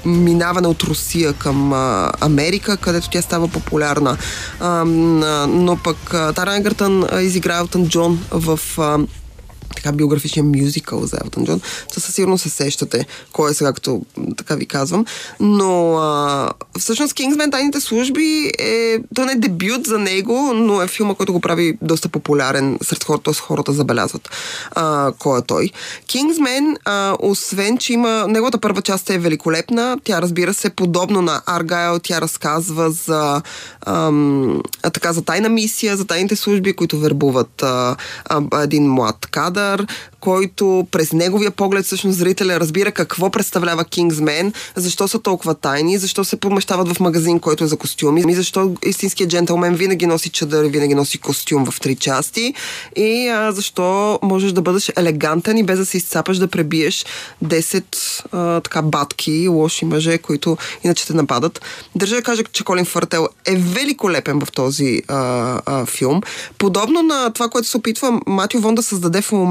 минаване 0.04 0.68
от 0.68 0.82
Русия 0.82 1.32
към 1.32 1.72
а, 1.72 2.12
Америка, 2.20 2.76
където 2.76 3.10
тя 3.10 3.22
става 3.22 3.48
популярна. 3.48 4.16
А, 4.60 4.84
но 5.48 5.76
пък 5.84 5.96
Таран 6.10 6.56
Егъртън 6.56 7.04
изигра 7.20 7.56
Елтън 7.56 7.88
Джон 7.88 8.24
в 8.30 8.60
а, 8.78 8.98
така 9.76 9.92
биографичен 9.92 10.52
мюзикъл 10.56 11.06
за 11.06 11.18
Елтън 11.24 11.44
Джон. 11.44 11.60
То 11.94 12.00
със 12.00 12.14
сигурност 12.14 12.42
се 12.42 12.48
сещате 12.48 13.06
кой 13.32 13.50
е 13.50 13.54
сега, 13.54 13.72
като 13.72 14.02
така 14.36 14.54
ви 14.54 14.66
казвам. 14.66 15.04
Но 15.40 15.96
а, 15.96 16.50
всъщност 16.78 17.14
Кингсмен 17.14 17.50
Тайните 17.50 17.80
служби 17.80 18.52
е... 18.58 18.98
То 19.14 19.24
не 19.24 19.32
е 19.32 19.36
дебют 19.36 19.86
за 19.86 19.98
него, 19.98 20.52
но 20.54 20.82
е 20.82 20.86
филма, 20.86 21.14
който 21.14 21.32
го 21.32 21.40
прави 21.40 21.78
доста 21.82 22.08
популярен 22.08 22.78
сред 22.82 23.04
хората, 23.04 23.24
т.е. 23.24 23.34
хората 23.34 23.72
забелязват 23.72 24.30
а, 24.70 25.12
кой 25.18 25.38
е 25.38 25.42
той. 25.42 25.70
Кингсмен, 26.06 26.76
а, 26.84 27.16
освен, 27.20 27.78
че 27.78 27.92
има... 27.92 28.26
Неговата 28.28 28.58
първа 28.58 28.82
част 28.82 29.10
е 29.10 29.18
великолепна. 29.18 29.98
Тя, 30.04 30.22
разбира 30.22 30.54
се, 30.54 30.70
подобно 30.70 31.22
на 31.22 31.42
Аргайл, 31.46 31.98
тя 31.98 32.20
разказва 32.20 32.90
за 32.90 33.42
ам, 33.86 34.60
така, 34.82 35.12
за 35.12 35.22
тайна 35.22 35.48
мисия, 35.48 35.96
за 35.96 36.04
тайните 36.04 36.36
служби, 36.36 36.72
които 36.72 36.98
вербуват 36.98 37.62
а, 37.62 37.96
а, 38.24 38.62
един 38.62 38.90
млад 38.90 39.26
кадър, 39.58 39.86
който 40.20 40.86
през 40.90 41.12
неговия 41.12 41.50
поглед 41.50 41.84
всъщност 41.84 42.18
зрителя 42.18 42.60
разбира 42.60 42.92
какво 42.92 43.30
представлява 43.30 43.84
Кингсмен, 43.84 44.52
защо 44.76 45.08
са 45.08 45.18
толкова 45.18 45.54
тайни, 45.54 45.98
защо 45.98 46.24
се 46.24 46.36
помещават 46.36 46.88
в 46.88 47.00
магазин, 47.00 47.40
който 47.40 47.64
е 47.64 47.66
за 47.66 47.76
костюми, 47.76 48.24
и 48.28 48.34
защо 48.34 48.74
истинският 48.84 49.30
джентълмен 49.30 49.74
винаги 49.74 50.06
носи 50.06 50.28
чадър 50.28 50.64
и 50.64 50.68
винаги 50.68 50.94
носи 50.94 51.18
костюм 51.18 51.66
в 51.70 51.80
три 51.80 51.96
части 51.96 52.54
и 52.96 53.28
а, 53.28 53.52
защо 53.52 54.18
можеш 54.22 54.52
да 54.52 54.62
бъдеш 54.62 54.92
елегантен 54.96 55.58
и 55.58 55.62
без 55.62 55.78
да 55.78 55.86
се 55.86 55.96
изцапаш 55.96 56.38
да 56.38 56.48
пребиеш 56.48 57.06
10 57.44 57.84
а, 58.32 58.60
така 58.60 58.82
батки, 58.82 59.48
лоши 59.48 59.84
мъже, 59.84 60.18
които 60.18 60.56
иначе 60.84 61.06
те 61.06 61.12
нападат. 61.12 61.60
Държа 61.94 62.16
да 62.16 62.22
кажа, 62.22 62.42
че 62.52 62.64
Колин 62.64 62.84
Фъртел 62.84 63.28
е 63.46 63.56
великолепен 63.56 64.40
в 64.40 64.52
този 64.52 65.02
а, 65.08 65.60
а, 65.66 65.86
филм. 65.86 66.20
Подобно 66.58 67.02
на 67.02 67.30
това, 67.32 67.48
което 67.48 67.68
се 67.68 67.76
опитва 67.76 68.20
Матио 68.26 68.60
Вон 68.60 68.74
да 68.74 68.82
създаде 68.82 69.22
в 69.22 69.32
момента 69.32 69.47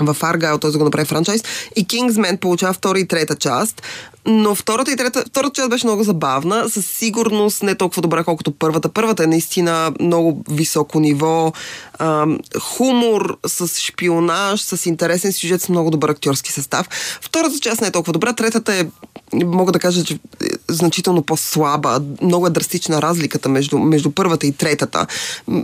в 0.00 0.16
Аргайл, 0.22 0.58
да 0.58 0.78
го 0.78 0.84
направи 0.84 1.06
франчайз. 1.06 1.42
И 1.76 1.86
Кингсмен 1.86 2.38
получава 2.38 2.72
втора 2.72 2.98
и 2.98 3.08
трета 3.08 3.36
част. 3.36 3.82
Но 4.26 4.54
втората 4.54 4.92
и 4.92 4.96
трета, 4.96 5.24
втората 5.28 5.54
част 5.54 5.70
беше 5.70 5.86
много 5.86 6.02
забавна, 6.02 6.68
със 6.68 6.86
сигурност 6.86 7.62
не 7.62 7.74
толкова 7.74 8.02
добра, 8.02 8.24
колкото 8.24 8.50
първата. 8.50 8.88
Първата 8.88 9.24
е 9.24 9.26
наистина 9.26 9.92
много 10.00 10.44
високо 10.50 11.00
ниво, 11.00 11.52
ам, 11.98 12.38
хумор 12.60 13.38
с 13.46 13.68
шпионаж, 13.80 14.60
с 14.60 14.86
интересен 14.86 15.32
сюжет, 15.32 15.62
с 15.62 15.68
много 15.68 15.90
добър 15.90 16.08
актьорски 16.08 16.52
състав. 16.52 16.88
Втората 17.20 17.58
част 17.60 17.80
не 17.80 17.86
е 17.86 17.90
толкова 17.90 18.12
добра, 18.12 18.32
третата 18.32 18.74
е 18.74 18.86
мога 19.32 19.72
да 19.72 19.78
кажа, 19.78 20.04
че 20.04 20.14
е 20.14 20.18
значително 20.68 21.22
по-слаба. 21.22 22.00
Много 22.22 22.46
е 22.46 22.50
драстична 22.50 23.02
разликата 23.02 23.48
между, 23.48 23.78
между 23.78 24.10
първата 24.10 24.46
и 24.46 24.52
третата. 24.52 25.06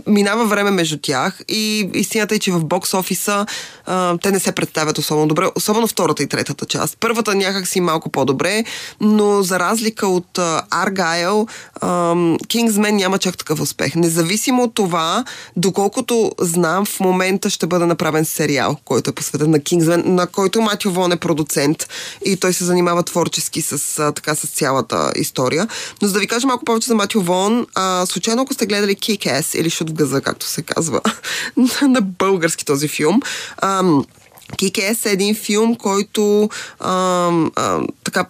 Минава 0.07 0.45
време 0.45 0.71
между 0.71 0.97
тях 0.97 1.41
и 1.49 1.89
истината 1.93 2.35
е, 2.35 2.39
че 2.39 2.51
в 2.51 2.65
бокс 2.65 2.93
офиса 2.93 3.45
а, 3.85 4.17
те 4.17 4.31
не 4.31 4.39
се 4.39 4.51
представят 4.51 4.97
особено 4.97 5.27
добре, 5.27 5.45
особено 5.55 5.87
втората 5.87 6.23
и 6.23 6.27
третата 6.27 6.65
част. 6.65 6.97
Първата 6.99 7.35
някак 7.35 7.67
си 7.67 7.81
малко 7.81 8.09
по-добре, 8.09 8.63
но 9.01 9.43
за 9.43 9.59
разлика 9.59 10.07
от 10.07 10.39
Аргайл, 10.71 11.47
Кингсмен 12.47 12.95
няма 12.95 13.17
чак 13.17 13.37
такъв 13.37 13.61
успех. 13.61 13.95
Независимо 13.95 14.63
от 14.63 14.75
това, 14.75 15.25
доколкото 15.55 16.31
знам, 16.39 16.85
в 16.85 16.99
момента 16.99 17.49
ще 17.49 17.67
бъде 17.67 17.85
направен 17.85 18.25
сериал, 18.25 18.77
който 18.85 19.09
е 19.09 19.13
посветен 19.13 19.51
на 19.51 19.59
Кингсмен, 19.59 20.03
на 20.05 20.27
който 20.27 20.61
Матио 20.61 20.91
Вон 20.91 21.11
е 21.11 21.17
продуцент 21.17 21.87
и 22.25 22.37
той 22.37 22.53
се 22.53 22.63
занимава 22.65 23.03
творчески 23.03 23.54
с, 23.61 23.99
а, 23.99 24.11
така, 24.11 24.35
с 24.35 24.47
цялата 24.47 25.11
история. 25.15 25.67
Но 26.01 26.07
за 26.07 26.13
да 26.13 26.19
ви 26.19 26.27
кажа 26.27 26.47
малко 26.47 26.65
повече 26.65 26.87
за 26.87 26.95
Матио 26.95 27.21
Вон, 27.21 27.67
а, 27.75 28.05
случайно 28.05 28.41
ако 28.41 28.53
сте 28.53 28.65
гледали 28.65 28.95
Kick-Ass 28.95 29.57
или 29.57 29.69
Шут 29.69 29.89
в 29.89 29.93
газа, 29.93 30.21
както 30.21 30.45
се 30.45 30.61
казва 30.61 31.01
на 31.81 32.01
български 32.01 32.65
този 32.65 32.87
филм, 32.87 33.21
ам, 33.61 34.05
Kick-Ass 34.51 35.05
е 35.05 35.11
един 35.11 35.35
филм, 35.35 35.75
който 35.75 36.49
ам, 36.79 37.51
ам, 37.55 37.87
така 38.03 38.25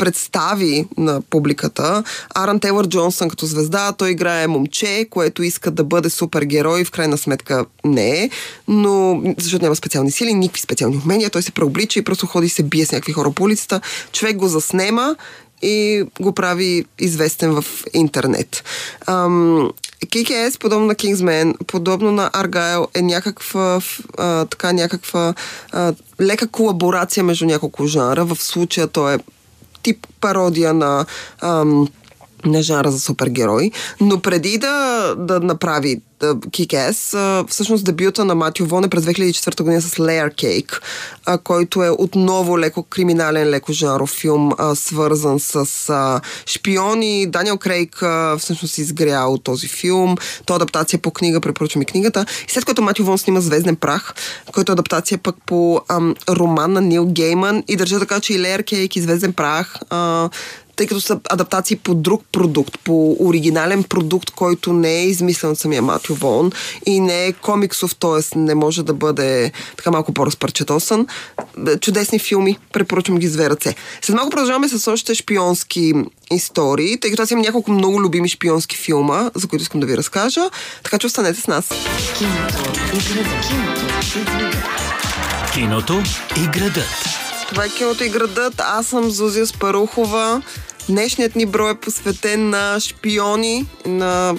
представи 0.00 0.86
на 0.96 1.20
публиката 1.20 2.04
Аран 2.34 2.60
Тейлър 2.60 2.88
Джонсън 2.88 3.28
като 3.28 3.46
звезда. 3.46 3.92
Той 3.92 4.10
играе 4.10 4.46
момче, 4.46 5.06
което 5.10 5.42
иска 5.42 5.70
да 5.70 5.84
бъде 5.84 6.10
супергерой, 6.10 6.84
в 6.84 6.90
крайна 6.90 7.18
сметка 7.18 7.66
не 7.84 8.22
е, 8.22 8.30
но 8.68 9.22
защото 9.38 9.64
няма 9.64 9.76
специални 9.76 10.10
сили, 10.10 10.34
никакви 10.34 10.60
специални 10.60 11.00
умения, 11.04 11.30
той 11.30 11.42
се 11.42 11.52
преоблича 11.52 11.98
и 11.98 12.04
просто 12.04 12.26
ходи 12.26 12.46
и 12.46 12.50
се 12.50 12.62
бие 12.62 12.86
с 12.86 12.92
някакви 12.92 13.12
хора 13.12 13.30
по 13.30 13.42
улицата. 13.42 13.80
Човек 14.12 14.36
го 14.36 14.48
заснема 14.48 15.16
и 15.62 16.04
го 16.20 16.32
прави 16.32 16.84
известен 16.98 17.52
в 17.52 17.64
интернет. 17.94 18.64
Ам, 19.06 19.70
KKS, 20.06 20.58
подобно 20.58 20.86
на 20.86 20.94
Kingsman, 20.94 21.64
подобно 21.66 22.12
на 22.12 22.30
Argyle, 22.30 22.86
е 22.94 23.02
някаква, 23.02 23.80
а, 24.18 24.44
така, 24.44 24.72
някаква 24.72 25.34
а, 25.72 25.94
лека 26.20 26.48
колаборация 26.48 27.24
между 27.24 27.46
няколко 27.46 27.86
жанра. 27.86 28.24
В 28.24 28.36
случая 28.36 28.86
то 28.86 29.10
е 29.10 29.18
тип 29.82 30.06
пародия 30.20 30.72
на 30.72 31.06
ам, 31.40 31.88
на 32.44 32.62
жанра 32.62 32.90
за 32.90 33.00
супергерой, 33.00 33.70
но 34.00 34.20
преди 34.20 34.58
да, 34.58 35.14
да 35.18 35.40
направи 35.40 36.00
Кикес, 36.50 37.16
всъщност 37.48 37.84
дебюта 37.84 38.24
на 38.24 38.34
Матио 38.34 38.66
Вон 38.66 38.84
е 38.84 38.88
през 38.88 39.04
2004 39.04 39.62
година 39.62 39.82
с 39.82 39.96
Layer 39.96 40.34
Cake, 40.34 40.80
а, 41.26 41.38
който 41.38 41.84
е 41.84 41.90
отново 41.90 42.58
леко 42.58 42.82
криминален, 42.82 43.48
леко 43.48 43.72
жанров 43.72 44.10
филм, 44.10 44.52
а, 44.58 44.74
свързан 44.74 45.40
с 45.40 45.66
а, 45.88 46.20
шпиони. 46.46 47.26
Даниел 47.26 47.58
Крейг 47.58 48.02
а, 48.02 48.36
всъщност 48.38 48.78
изгря 48.78 49.26
този 49.42 49.68
филм. 49.68 50.16
То 50.46 50.52
е 50.52 50.56
адаптация 50.56 50.98
по 50.98 51.10
книга, 51.10 51.40
препоръчвам 51.40 51.82
и 51.82 51.86
книгата. 51.86 52.26
И 52.48 52.52
след 52.52 52.64
което 52.64 52.82
Матио 52.82 53.04
Вон 53.04 53.18
снима 53.18 53.40
Звезден 53.40 53.76
прах, 53.76 54.14
който 54.52 54.72
е 54.72 54.74
адаптация 54.74 55.18
пък 55.18 55.36
по 55.46 55.80
ам, 55.88 56.14
роман 56.28 56.72
на 56.72 56.80
Нил 56.80 57.06
Гейман 57.06 57.62
и 57.68 57.76
държа 57.76 57.98
така, 57.98 58.20
че 58.20 58.34
и 58.34 58.38
Layer 58.38 58.62
Cake 58.62 58.98
и 58.98 59.00
Звезден 59.00 59.32
прах 59.32 59.76
а, 59.90 60.30
тъй 60.80 60.86
като 60.86 61.00
са 61.00 61.20
адаптации 61.30 61.76
по 61.76 61.94
друг 61.94 62.22
продукт, 62.32 62.78
по 62.84 63.16
оригинален 63.20 63.82
продукт, 63.82 64.30
който 64.30 64.72
не 64.72 64.94
е 64.94 65.04
измислен 65.04 65.50
от 65.50 65.58
самия 65.58 65.82
Матю 65.82 66.14
Вон 66.14 66.52
и 66.86 67.00
не 67.00 67.26
е 67.26 67.32
комиксов, 67.32 67.94
т.е. 67.94 68.38
не 68.38 68.54
може 68.54 68.82
да 68.82 68.94
бъде 68.94 69.52
така 69.76 69.90
малко 69.90 70.12
по-разпарчетосан. 70.12 71.06
Чудесни 71.80 72.18
филми, 72.18 72.58
препоръчвам 72.72 73.18
ги 73.18 73.28
с 73.28 73.32
две 73.32 73.50
ръце. 73.50 73.74
След 74.02 74.16
малко 74.16 74.30
продължаваме 74.30 74.68
с 74.68 74.92
още 74.92 75.14
шпионски 75.14 75.92
истории, 76.30 77.00
тъй 77.00 77.10
като 77.10 77.22
аз 77.22 77.30
имам 77.30 77.42
няколко 77.42 77.70
много 77.70 78.00
любими 78.00 78.28
шпионски 78.28 78.76
филма, 78.76 79.30
за 79.34 79.48
които 79.48 79.62
искам 79.62 79.80
да 79.80 79.86
ви 79.86 79.96
разкажа, 79.96 80.50
така 80.82 80.98
че 80.98 81.06
останете 81.06 81.40
с 81.40 81.46
нас. 81.46 81.68
Киното 85.54 86.02
и 86.36 86.58
градът. 86.58 87.20
Това 87.48 87.64
е 87.64 87.68
киното 87.68 88.04
и 88.04 88.08
градът. 88.08 88.54
Аз 88.58 88.86
съм 88.86 89.10
Зузия 89.10 89.46
Спарухова. 89.46 90.42
Днешният 90.90 91.36
ни 91.36 91.46
брой 91.46 91.70
е 91.70 91.74
посветен 91.74 92.50
на 92.50 92.80
шпиони, 92.80 93.66
на 93.86 94.34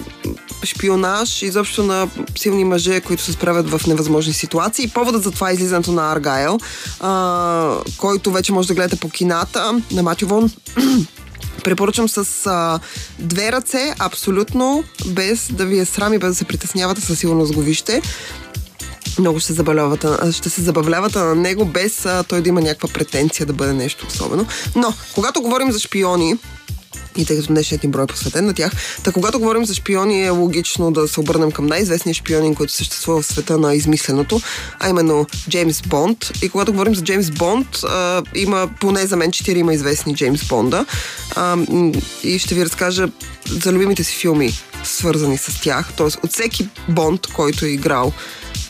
шпионаж, 0.64 1.42
изобщо 1.42 1.82
на 1.82 2.08
силни 2.36 2.64
мъже, 2.64 3.00
които 3.00 3.22
се 3.22 3.32
справят 3.32 3.70
в 3.70 3.86
невъзможни 3.86 4.32
ситуации. 4.32 4.88
Поводът 4.88 5.22
за 5.22 5.30
това 5.30 5.50
е 5.50 5.54
излизането 5.54 5.92
на 5.92 6.12
Аргайл, 6.12 6.58
а, 7.00 7.76
който 7.98 8.32
вече 8.32 8.52
може 8.52 8.68
да 8.68 8.74
гледате 8.74 8.96
по 8.96 9.10
кината 9.10 9.80
на 9.92 10.02
Матю 10.02 10.26
Вон. 10.26 10.50
Препоръчвам 11.64 12.08
с 12.08 12.46
а, 12.46 12.80
две 13.18 13.52
ръце, 13.52 13.94
абсолютно, 13.98 14.84
без 15.06 15.48
да 15.52 15.66
ви 15.66 15.78
е 15.78 15.84
срам 15.84 16.14
и 16.14 16.18
без 16.18 16.28
да 16.28 16.34
се 16.34 16.44
притеснявате, 16.44 17.00
със 17.00 17.18
сигурност 17.18 17.52
го 17.52 17.60
вижте. 17.60 18.02
Много 19.18 19.40
ще 19.40 19.54
а, 20.04 20.32
ще 20.32 20.50
се 20.50 20.62
забавлявате 20.62 21.18
на 21.18 21.34
него, 21.34 21.64
без 21.64 22.06
а, 22.06 22.22
той 22.22 22.40
да 22.40 22.48
има 22.48 22.60
някаква 22.60 22.88
претенция 22.88 23.46
да 23.46 23.52
бъде 23.52 23.72
нещо 23.72 24.06
особено. 24.08 24.46
Но, 24.76 24.94
когато 25.14 25.42
говорим 25.42 25.72
за 25.72 25.78
шпиони, 25.78 26.36
и 27.16 27.26
тъй 27.26 27.36
като 27.36 27.48
днешният 27.48 27.84
ни 27.84 27.90
брой 27.90 28.04
е 28.04 28.06
посветен 28.06 28.46
на 28.46 28.54
тях. 28.54 28.72
Та 29.02 29.12
когато 29.12 29.38
говорим 29.38 29.64
за 29.64 29.74
шпиони 29.74 30.22
е 30.24 30.30
логично 30.30 30.90
да 30.90 31.08
се 31.08 31.20
обърнем 31.20 31.52
към 31.52 31.66
най-известния 31.66 32.14
шпионин, 32.14 32.54
който 32.54 32.72
съществува 32.72 33.22
в 33.22 33.26
света 33.26 33.58
на 33.58 33.74
измисленото, 33.74 34.40
а 34.80 34.88
именно 34.88 35.26
Джеймс 35.48 35.82
Бонд. 35.82 36.32
И 36.42 36.48
когато 36.48 36.72
говорим 36.72 36.94
за 36.94 37.02
Джеймс 37.02 37.30
Бонд, 37.30 37.66
а, 37.84 38.22
има 38.34 38.70
поне 38.80 39.06
за 39.06 39.16
мен 39.16 39.32
четирима 39.32 39.74
известни 39.74 40.14
Джеймс 40.14 40.44
Бонда. 40.44 40.86
А, 41.36 41.56
и 42.22 42.38
ще 42.38 42.54
ви 42.54 42.64
разкажа 42.64 43.08
за 43.46 43.72
любимите 43.72 44.04
си 44.04 44.16
филми, 44.16 44.52
свързани 44.84 45.38
с 45.38 45.60
тях. 45.62 45.92
Тоест 45.96 46.18
от 46.24 46.32
всеки 46.32 46.68
Бонд, 46.88 47.26
който 47.26 47.64
е 47.64 47.68
играл 47.68 48.12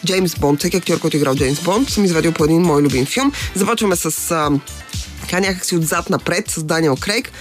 Джеймс 0.06 0.36
Бонд, 0.38 0.58
всеки 0.58 0.76
актьор, 0.76 0.98
който 0.98 1.16
е 1.16 1.20
играл 1.20 1.34
Джеймс 1.34 1.60
Бонд, 1.60 1.90
съм 1.90 2.04
извадил 2.04 2.32
по 2.32 2.44
един 2.44 2.62
мой 2.62 2.82
любим 2.82 3.06
филм. 3.06 3.32
Започваме 3.54 3.96
с 3.96 4.30
а, 4.30 4.50
така 5.20 5.40
някакси 5.40 5.76
отзад 5.76 6.10
напред 6.10 6.50
с 6.50 6.62
Даниел 6.62 6.96
Крейг 6.96 7.32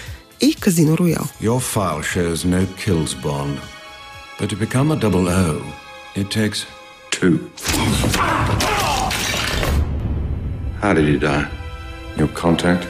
и 0.41 0.55
Казино 0.55 0.97
Роял. 0.97 1.27
Your 1.43 1.59
file 1.75 2.03
shows 2.03 2.45
no 2.45 2.65
kills, 2.85 3.13
Bond. 3.23 3.57
But 4.39 4.49
to 4.49 4.55
become 4.55 4.91
a 4.91 4.95
double 4.95 5.27
O, 5.29 5.61
it 6.15 6.27
takes 6.39 6.65
two. 7.11 7.35
How 10.81 10.93
did 10.97 11.05
he 11.13 11.17
die? 11.19 11.45
Your 12.17 12.31
contact? 12.43 12.83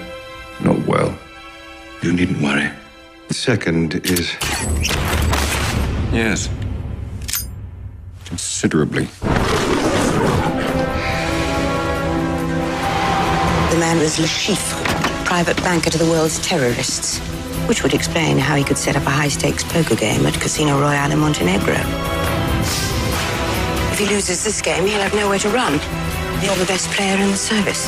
Not 0.68 0.78
well. 0.88 1.12
You 2.04 2.12
needn't 2.14 2.42
worry. 2.48 2.70
The 3.28 3.34
second 3.34 3.88
is. 4.16 4.26
Yes. 6.14 6.50
Considerably. 8.32 9.10
The 13.70 13.78
man 13.78 14.00
was 14.00 14.20
Le 14.20 14.26
Chiffre, 14.26 15.26
private 15.26 15.58
banker 15.58 15.90
to 15.90 15.98
the 15.98 16.06
world's 16.06 16.40
terrorists, 16.40 17.20
which 17.68 17.84
would 17.84 17.94
explain 17.94 18.38
how 18.38 18.56
he 18.56 18.64
could 18.64 18.78
set 18.78 18.96
up 18.96 19.06
a 19.06 19.10
high 19.10 19.28
stakes 19.28 19.66
poker 19.66 19.96
game 19.96 20.26
at 20.26 20.34
Casino 20.36 20.80
Royale 20.80 21.12
in 21.12 21.20
Montenegro. 21.20 21.76
If 23.92 24.00
he 24.00 24.06
loses 24.06 24.46
this 24.46 24.62
game, 24.62 24.88
he'll 24.88 25.02
have 25.02 25.14
nowhere 25.14 25.40
to 25.40 25.50
run. 25.50 25.74
You're 26.42 26.56
the 26.56 26.66
best 26.66 26.90
player 26.92 27.18
in 27.18 27.32
the 27.32 27.36
service. 27.36 27.88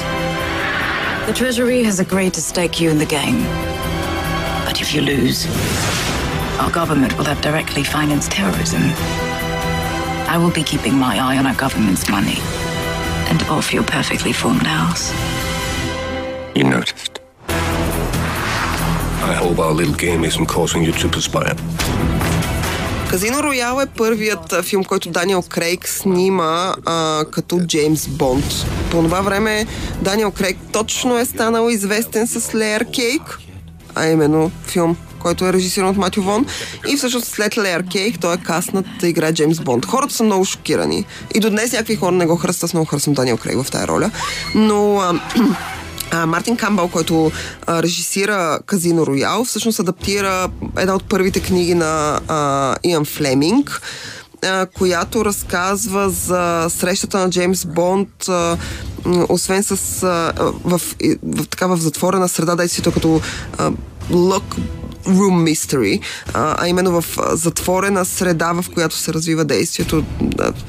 The 1.25 1.33
Treasury 1.33 1.83
has 1.83 2.01
agreed 2.01 2.33
to 2.33 2.41
stake 2.41 2.81
you 2.81 2.89
in 2.89 2.97
the 2.97 3.05
game. 3.05 3.43
But 4.65 4.81
if 4.81 4.93
you 4.93 4.99
lose, 5.03 5.47
our 6.59 6.69
government 6.69 7.17
will 7.17 7.25
have 7.25 7.39
directly 7.39 7.85
financed 7.85 8.31
terrorism. 8.31 8.81
I 10.33 10.37
will 10.41 10.55
be 10.61 10.65
keeping 10.71 10.95
my 11.07 11.13
eye 11.25 11.37
on 11.41 11.45
our 11.49 11.57
government's 11.65 12.05
money 12.15 12.39
and 13.29 13.39
off 13.55 13.67
your 13.75 13.85
perfectly 13.97 14.33
formed 14.41 14.67
house. 14.79 15.03
You 16.57 16.63
noticed. 16.77 17.13
I 19.31 19.33
hope 19.43 19.57
our 19.65 19.73
little 19.79 19.97
game 20.07 20.21
isn't 20.29 20.47
causing 20.47 20.81
you 20.87 20.93
to 21.01 21.07
perspire. 21.09 21.55
Казино 23.09 23.43
Роял 23.43 23.81
е 23.81 23.85
първият 23.85 24.65
филм, 24.65 24.83
който 24.83 25.09
Даниел 25.09 25.41
Крейг 25.41 25.87
снима 25.87 26.73
а, 26.85 27.25
като 27.31 27.59
Джеймс 27.59 28.07
Бонд. 28.07 28.45
По 28.91 29.03
това 29.03 29.21
време 29.21 29.65
Даниел 30.01 30.31
Крейг 30.31 30.57
точно 30.71 31.17
е 31.17 31.25
станал 31.25 31.69
известен 31.69 32.27
с 32.27 32.55
Леер 32.55 32.85
Кейк, 32.91 33.39
а 33.95 34.07
именно 34.07 34.51
филм, 34.63 34.97
който 35.23 35.45
е 35.47 35.53
режисиран 35.53 35.89
от 35.89 35.97
Матю 35.97 36.21
Вон. 36.21 36.45
И 36.87 36.97
всъщност 36.97 37.27
след 37.27 37.57
Леер 37.57 37.83
Кейк 37.91 38.19
той 38.19 38.33
е 38.33 38.37
каснат 38.37 38.85
да 38.99 39.07
играе 39.07 39.33
Джеймс 39.33 39.59
Бонд. 39.59 39.85
Хората 39.85 40.13
са 40.13 40.23
много 40.23 40.45
шокирани. 40.45 41.05
И 41.35 41.39
до 41.39 41.49
днес 41.49 41.71
някакви 41.71 41.95
хора 41.95 42.11
не 42.11 42.25
го 42.25 42.35
харесват. 42.35 42.63
Аз 42.63 42.73
много 42.73 42.85
харесвам 42.85 43.13
Даниел 43.13 43.37
Крейг 43.37 43.63
в 43.63 43.71
тази 43.71 43.87
роля. 43.87 44.11
Но... 44.55 45.03
А, 46.11 46.25
Мартин 46.25 46.57
Камбъл, 46.57 46.87
който 46.87 47.31
а, 47.67 47.83
режисира 47.83 48.59
Казино 48.65 49.05
Роял, 49.05 49.45
всъщност 49.45 49.79
адаптира 49.79 50.49
една 50.77 50.95
от 50.95 51.03
първите 51.09 51.39
книги 51.39 51.73
на 51.73 52.19
а, 52.27 52.75
Иан 52.83 53.05
Флеминг, 53.05 53.81
а, 54.43 54.65
която 54.65 55.25
разказва 55.25 56.09
за 56.09 56.67
срещата 56.69 57.19
на 57.19 57.29
Джеймс 57.29 57.65
Бонд, 57.65 58.09
а, 58.29 58.57
освен 59.29 59.63
с 59.63 60.03
а, 60.03 60.33
в, 60.63 60.81
и- 60.99 61.17
в, 61.23 61.47
така 61.47 61.67
в 61.67 61.77
затворена 61.77 62.29
среда, 62.29 62.55
действието 62.55 62.91
като 62.91 63.21
а, 63.57 63.71
Look 64.11 64.57
Room 65.05 65.53
Mystery, 65.53 66.01
а, 66.33 66.67
именно 66.67 67.01
в 67.01 67.17
затворена 67.31 68.05
среда, 68.05 68.53
в 68.53 68.65
която 68.73 68.95
се 68.95 69.13
развива 69.13 69.45
действието, 69.45 70.03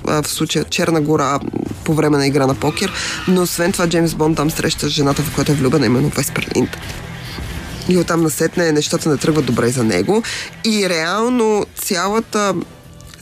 в 0.04 0.28
случая 0.28 0.64
Черна 0.64 1.00
гора 1.00 1.40
по 1.84 1.94
време 1.94 2.18
на 2.18 2.26
игра 2.26 2.46
на 2.46 2.54
покер, 2.54 2.92
но 3.28 3.42
освен 3.42 3.72
това 3.72 3.88
Джеймс 3.88 4.14
Бонд 4.14 4.36
там 4.36 4.50
среща 4.50 4.88
жената, 4.88 5.22
в 5.22 5.34
която 5.34 5.52
е 5.52 5.54
влюбена, 5.54 5.86
именно 5.86 6.08
Веспер 6.08 6.48
Линд. 6.56 6.70
И 7.88 7.98
оттам 7.98 8.22
насетне 8.22 8.72
нещата 8.72 9.08
не 9.08 9.16
тръгват 9.16 9.46
добре 9.46 9.68
за 9.68 9.84
него. 9.84 10.22
И 10.64 10.88
реално 10.88 11.66
цялата, 11.76 12.54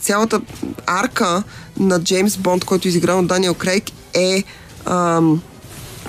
цялата 0.01 0.41
арка 0.85 1.43
на 1.79 2.03
Джеймс 2.03 2.37
Бонд, 2.37 2.65
който 2.65 2.87
е 2.87 2.89
изигран 2.89 3.19
от 3.19 3.27
Даниел 3.27 3.53
Крейг 3.53 3.83
е 4.13 4.43
ам, 4.85 5.41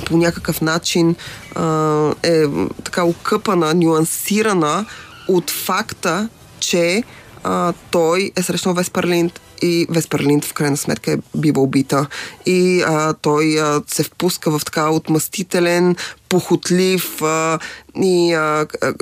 по 0.05 0.17
някакъв 0.17 0.61
начин 0.61 1.17
а, 1.55 2.15
е 2.23 2.43
така 2.85 3.05
окъпана, 3.05 3.75
нюансирана 3.75 4.87
от 5.29 5.51
факта, 5.51 6.29
че 6.61 7.03
а, 7.45 7.73
той 7.91 8.31
е 8.37 8.43
срещнал 8.43 8.75
Весперлинд 8.75 9.41
и 9.65 9.87
Весперлинд 9.91 10.45
в 10.45 10.53
крайна 10.53 10.77
сметка 10.77 11.13
е 11.13 11.19
бива 11.37 11.61
убита. 11.61 12.07
И 12.47 12.83
а, 12.87 13.13
той 13.13 13.61
а, 13.61 13.83
се 13.87 14.03
впуска 14.03 14.59
в 14.59 14.65
така 14.65 14.91
отмъстителен, 14.91 15.97
похотлив 16.29 17.23
а, 17.23 17.59
и 18.03 18.33
а, 18.33 18.67
а, 18.83 18.95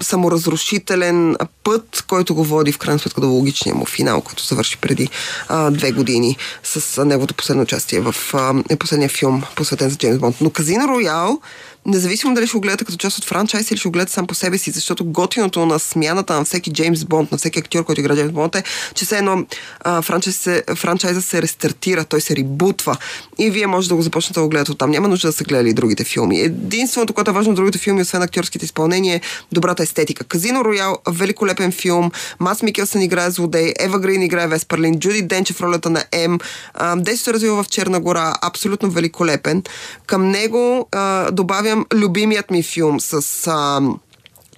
саморазрушителен 0.00 1.36
път, 1.64 2.04
който 2.08 2.34
го 2.34 2.44
води 2.44 2.72
в 2.72 2.78
крайна 2.78 2.98
сметка 2.98 3.20
до 3.20 3.28
логичния 3.28 3.74
му 3.74 3.84
финал, 3.84 4.20
който 4.20 4.44
завърши 4.44 4.78
преди 4.78 5.08
а, 5.48 5.70
две 5.70 5.92
години 5.92 6.36
с 6.64 7.04
неговото 7.04 7.34
последно 7.34 7.62
участие 7.62 8.00
в 8.00 8.14
а, 8.32 8.54
е 8.68 8.76
последния 8.76 9.08
филм, 9.08 9.42
посветен 9.56 9.90
за 9.90 9.96
Джеймс 9.96 10.18
Бонд. 10.18 10.36
Но 10.40 10.50
Казино 10.50 10.88
Роял 10.88 11.40
независимо 11.86 12.34
дали 12.34 12.46
ще 12.46 12.56
го 12.56 12.60
гледате 12.60 12.84
като 12.84 12.96
част 12.96 13.18
от 13.18 13.24
франчайз 13.24 13.70
или 13.70 13.78
ще 13.78 13.88
го 13.88 13.92
гледате 13.92 14.12
сам 14.12 14.26
по 14.26 14.34
себе 14.34 14.58
си, 14.58 14.70
защото 14.70 15.04
готиното 15.04 15.66
на 15.66 15.78
смяната 15.78 16.34
на 16.34 16.44
всеки 16.44 16.72
Джеймс 16.72 17.04
Бонд, 17.04 17.32
на 17.32 17.38
всеки 17.38 17.58
актьор, 17.58 17.84
който 17.84 18.00
играе 18.00 18.16
Джеймс 18.16 18.32
Бонд 18.32 18.54
е, 18.54 18.62
че 18.94 19.04
все 19.04 19.18
едно 19.18 19.46
а, 19.80 20.02
франчайз 20.02 20.36
се, 20.36 20.62
франчайза 20.76 21.22
се 21.22 21.42
рестартира, 21.42 22.04
той 22.04 22.20
се 22.20 22.36
ребутва 22.36 22.96
и 23.38 23.50
вие 23.50 23.66
може 23.66 23.88
да 23.88 23.94
го 23.94 24.02
започнете 24.02 24.40
да 24.40 24.42
го 24.42 24.48
гледате 24.48 24.72
оттам. 24.72 24.90
Няма 24.90 25.08
нужда 25.08 25.28
да 25.28 25.32
са 25.32 25.44
гледали 25.44 25.72
другите 25.72 26.04
филми. 26.04 26.40
Единственото, 26.40 27.12
което 27.12 27.30
е 27.30 27.34
важно 27.34 27.52
в 27.52 27.56
другите 27.56 27.78
филми, 27.78 28.02
освен 28.02 28.22
актьорските 28.22 28.64
изпълнения, 28.64 29.16
е 29.16 29.20
добрата 29.52 29.82
естетика. 29.82 30.24
Казино 30.24 30.64
Роял, 30.64 30.98
великолепен 31.08 31.72
филм, 31.72 32.10
Мас 32.40 32.62
Микелсън 32.62 33.02
играе 33.02 33.30
злодей, 33.30 33.72
Ева 33.80 33.98
Грин 33.98 34.22
играе 34.22 34.46
Весперлин, 34.46 34.98
Джуди 34.98 35.22
Денче 35.22 35.54
в 35.54 35.60
ролята 35.60 35.90
на 35.90 36.04
М. 36.28 36.38
А, 36.74 36.96
Действието 36.96 37.24
се 37.24 37.32
развива 37.32 37.62
в 37.62 37.68
Черна 37.68 38.00
гора, 38.00 38.34
абсолютно 38.42 38.90
великолепен. 38.90 39.62
Към 40.06 40.30
него 40.30 40.88
а, 40.92 41.30
добавям 41.30 41.75
любимият 41.94 42.50
ми 42.50 42.62
филм 42.62 43.00
с... 43.00 43.46
А, 43.46 43.80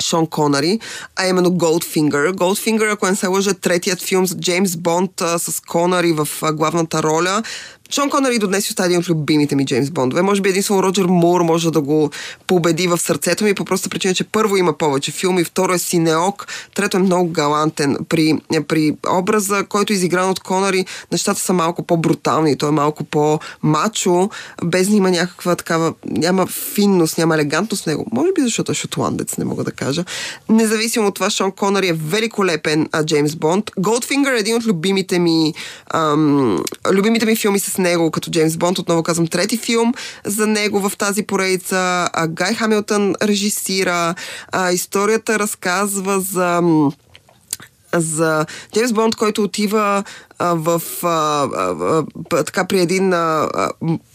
Шон 0.03 0.27
Конари, 0.27 0.81
а 1.17 1.27
именно 1.27 1.51
Goldfinger. 1.51 2.33
Goldfinger, 2.33 2.93
ако 2.93 3.07
не 3.07 3.17
се 3.17 3.27
лъжа, 3.27 3.55
третият 3.55 4.03
филм 4.03 4.27
за 4.27 4.39
Джеймс 4.39 4.77
Бонд 4.77 5.21
а, 5.21 5.39
с 5.39 5.61
Конари 5.61 6.13
в 6.13 6.29
а, 6.43 6.53
главната 6.53 7.03
роля. 7.03 7.43
Шон 7.91 8.11
Конари 8.11 8.39
до 8.39 8.47
днес 8.47 8.69
остава 8.69 8.87
един 8.87 8.99
от 8.99 9.09
любимите 9.09 9.57
ми 9.57 9.67
Джеймс 9.67 9.91
Бондове. 9.91 10.23
Може 10.23 10.41
би 10.41 10.49
единствено 10.49 10.83
Роджер 10.83 11.05
Мур 11.05 11.43
може 11.43 11.71
да 11.71 11.81
го 11.81 12.11
победи 12.47 12.89
в 12.89 12.99
сърцето 12.99 13.45
ми 13.45 13.55
по 13.55 13.65
проста 13.65 13.89
причина, 13.89 14.15
че 14.15 14.25
първо 14.25 14.57
има 14.57 14.73
повече 14.73 15.13
филми, 15.13 15.45
второ 15.45 15.73
е 15.73 15.79
синеок, 15.79 16.47
трето 16.75 16.97
е 16.97 17.01
много 17.01 17.31
галантен. 17.31 17.97
При, 18.09 18.39
при 18.69 18.97
образа, 19.11 19.65
който 19.69 19.93
е 19.93 19.97
изигран 19.97 20.31
от 20.31 20.41
Конари, 20.41 20.87
нещата 21.13 21.41
са 21.41 21.53
малко 21.53 21.83
по-брутални, 21.83 22.57
той 22.57 22.69
е 22.69 22.73
малко 22.73 23.05
по-мачо, 23.05 24.31
без 24.65 24.89
да 24.89 24.97
има 24.97 25.11
някаква 25.11 25.57
такава, 25.57 25.95
няма 26.07 26.47
финност, 26.47 27.19
няма 27.19 27.35
елегантност 27.35 27.83
в 27.85 27.87
него. 27.87 28.07
Може 28.13 28.33
би 28.33 28.43
защото 28.43 28.73
е 28.73 28.75
шотландец, 28.75 29.39
не 29.39 29.45
мога 29.45 29.65
да 29.65 29.73
кажа. 29.73 30.05
Независимо 30.49 31.07
от 31.07 31.15
това, 31.15 31.31
Шон 31.31 31.53
Конари 31.53 31.89
е 31.89 31.93
великолепен 31.93 32.89
а, 32.93 33.05
Джеймс 33.05 33.37
Бонд. 33.37 33.71
Goldfinger 33.71 34.37
е 34.37 34.41
един 34.41 34.57
от 34.57 34.67
любимите 34.67 35.19
ми, 35.19 35.55
ам, 35.95 36.65
любимите 36.93 37.27
ми 37.27 37.37
филми 37.37 37.61
с 37.61 37.78
него 37.79 38.11
като 38.11 38.31
Джеймс 38.31 38.57
Бонд. 38.57 38.79
Отново 38.79 39.03
казвам 39.03 39.27
трети 39.27 39.59
филм 39.59 39.95
за 40.25 40.47
него 40.47 40.89
в 40.89 40.97
тази 40.97 41.23
поредица. 41.23 42.09
Гай 42.29 42.55
Хамилтън 42.55 43.15
режисира. 43.23 44.15
А, 44.53 44.73
историята 44.73 45.39
разказва 45.39 46.21
за 46.21 46.63
за 47.95 48.47
Джеймс 48.75 48.93
Бонд, 48.93 49.17
който 49.17 49.43
отива 49.43 50.05
в 50.41 50.83
а, 51.03 52.05
така 52.45 52.65
при 52.65 52.81
един 52.81 53.15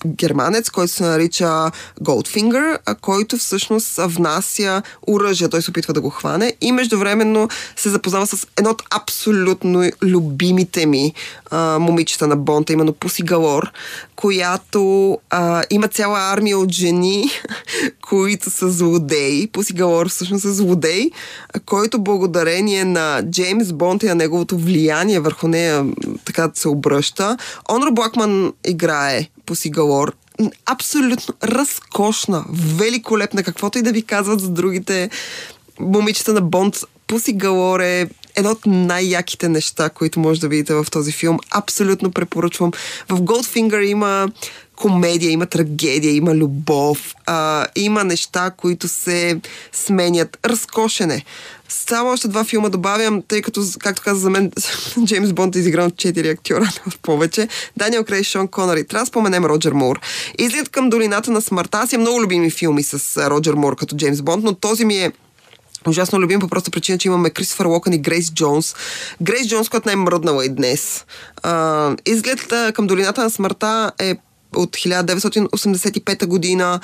германец, 0.08 0.70
който 0.70 0.94
се 0.94 1.04
нарича 1.04 1.72
Goldfinger, 2.02 2.96
който 3.02 3.38
всъщност 3.38 3.96
внася 3.98 4.82
оръжие. 5.08 5.50
Той 5.50 5.62
се 5.62 5.72
опитва 5.72 5.94
да 5.94 6.02
го 6.02 6.10
хване 6.10 6.54
и 6.62 6.72
междувременно 6.72 7.50
се 7.76 7.90
запознава 7.90 8.28
с 8.28 8.48
едно 8.58 8.70
от 8.70 8.84
абсолютно 8.96 9.92
любимите 10.04 10.86
ми 10.86 11.14
а, 11.52 11.80
момичета 11.80 12.28
на 12.28 12.36
Бонд, 12.36 12.70
а 12.70 12.74
именно 12.74 12.94
Пуси 12.94 13.24
Галор, 13.24 13.72
която 14.16 15.18
а, 15.30 15.64
има 15.70 15.88
цяла 15.88 16.20
армия 16.20 16.58
от 16.58 16.72
жени, 16.72 17.30
които 18.10 18.50
са 18.50 18.70
злодеи. 18.70 19.48
Пуси 19.48 19.74
Галор 19.74 20.10
всъщност 20.10 20.46
е 20.46 20.52
злодей, 20.52 21.10
който 21.66 22.00
благодарение 22.00 22.86
на 22.86 23.22
Джеймс 23.32 23.74
Бонд 23.74 24.04
и 24.04 24.06
на 24.06 24.16
неговото 24.16 24.58
влияние 24.58 25.20
върху 25.20 25.48
нея 25.48 25.86
така 26.26 26.52
се 26.54 26.68
обръща. 26.68 27.38
Онро 27.72 27.92
Блакман 27.92 28.54
играе 28.66 29.28
Пуси 29.46 29.70
Галор. 29.70 30.14
М, 30.40 30.50
Абсолютно 30.66 31.34
разкошна, 31.44 32.46
великолепна, 32.50 33.44
каквото 33.44 33.78
и 33.78 33.82
да 33.82 33.92
ви 33.92 34.02
казват 34.02 34.40
за 34.40 34.50
другите 34.50 35.10
момичета 35.80 36.34
на 36.34 36.42
Бонд. 36.42 36.76
Пуси 37.08 37.34
Галор 37.34 37.80
е 37.80 38.10
едно 38.36 38.52
от 38.52 38.66
най-яките 38.66 39.50
неща, 39.50 39.90
които 39.90 40.20
може 40.20 40.42
да 40.42 40.48
видите 40.48 40.74
в 40.74 40.86
този 40.92 41.12
филм. 41.12 41.40
Абсолютно 41.52 42.12
препоръчвам. 42.12 42.72
В 43.10 43.22
Goldfinger 43.22 43.86
има 43.86 44.30
комедия, 44.84 45.32
има 45.32 45.46
трагедия, 45.46 46.16
има 46.16 46.36
любов, 46.36 47.16
а, 47.26 47.68
има 47.76 48.04
неща, 48.04 48.52
които 48.58 48.88
се 48.88 49.40
сменят. 49.72 50.38
Разкошене. 50.46 51.26
Само 51.70 52.10
още 52.10 52.28
два 52.28 52.44
филма 52.44 52.70
добавям, 52.70 53.22
тъй 53.28 53.42
като, 53.42 53.62
както 53.80 54.02
каза 54.02 54.20
за 54.20 54.30
мен, 54.30 54.52
Джеймс 55.06 55.34
Бонд 55.34 55.56
е 55.56 55.60
изигран 55.60 55.88
от 55.88 55.98
четири 55.98 56.30
актьора 56.30 56.72
в 56.90 57.00
повече. 57.00 57.48
Даниел 57.78 58.04
Крей, 58.04 58.24
Шон 58.24 58.48
Конъри. 58.48 58.88
Трябва 58.88 59.04
да 59.04 59.08
споменем 59.08 59.46
Роджер 59.46 59.72
Мур. 59.72 60.00
Излизат 60.40 60.70
към 60.70 60.90
долината 60.90 61.32
на 61.32 61.42
смъртта. 61.42 61.78
Аз 61.78 61.94
имам 61.94 62.02
много 62.02 62.22
любими 62.22 62.52
филми 62.52 62.84
с 62.84 63.30
Роджер 63.30 63.54
Мур 63.54 63.76
като 63.76 63.96
Джеймс 63.96 64.22
Бонд, 64.22 64.44
но 64.44 64.54
този 64.54 64.86
ми 64.86 64.96
е 64.96 65.12
ужасно 65.88 66.20
любим 66.20 66.40
по 66.40 66.48
проста 66.48 66.72
причина, 66.72 66.98
че 66.98 67.08
имаме 67.08 67.30
Кристофър 67.30 67.66
Локън 67.66 67.94
и 67.94 67.98
Грейс 67.98 68.34
Джонс. 68.34 68.76
Грейс 69.22 69.48
Джонс, 69.48 69.70
която 69.70 69.90
не 69.90 69.94
е 69.94 69.96
мръднала 69.96 70.46
и 70.46 70.50
днес. 70.50 71.06
А, 71.44 71.96
изглед 72.06 72.54
към 72.74 72.88
долината 72.88 73.24
на 73.24 73.30
смъртта 73.30 73.92
е 74.00 74.16
от 74.56 74.70
1985 74.70 76.26
година 76.26 76.80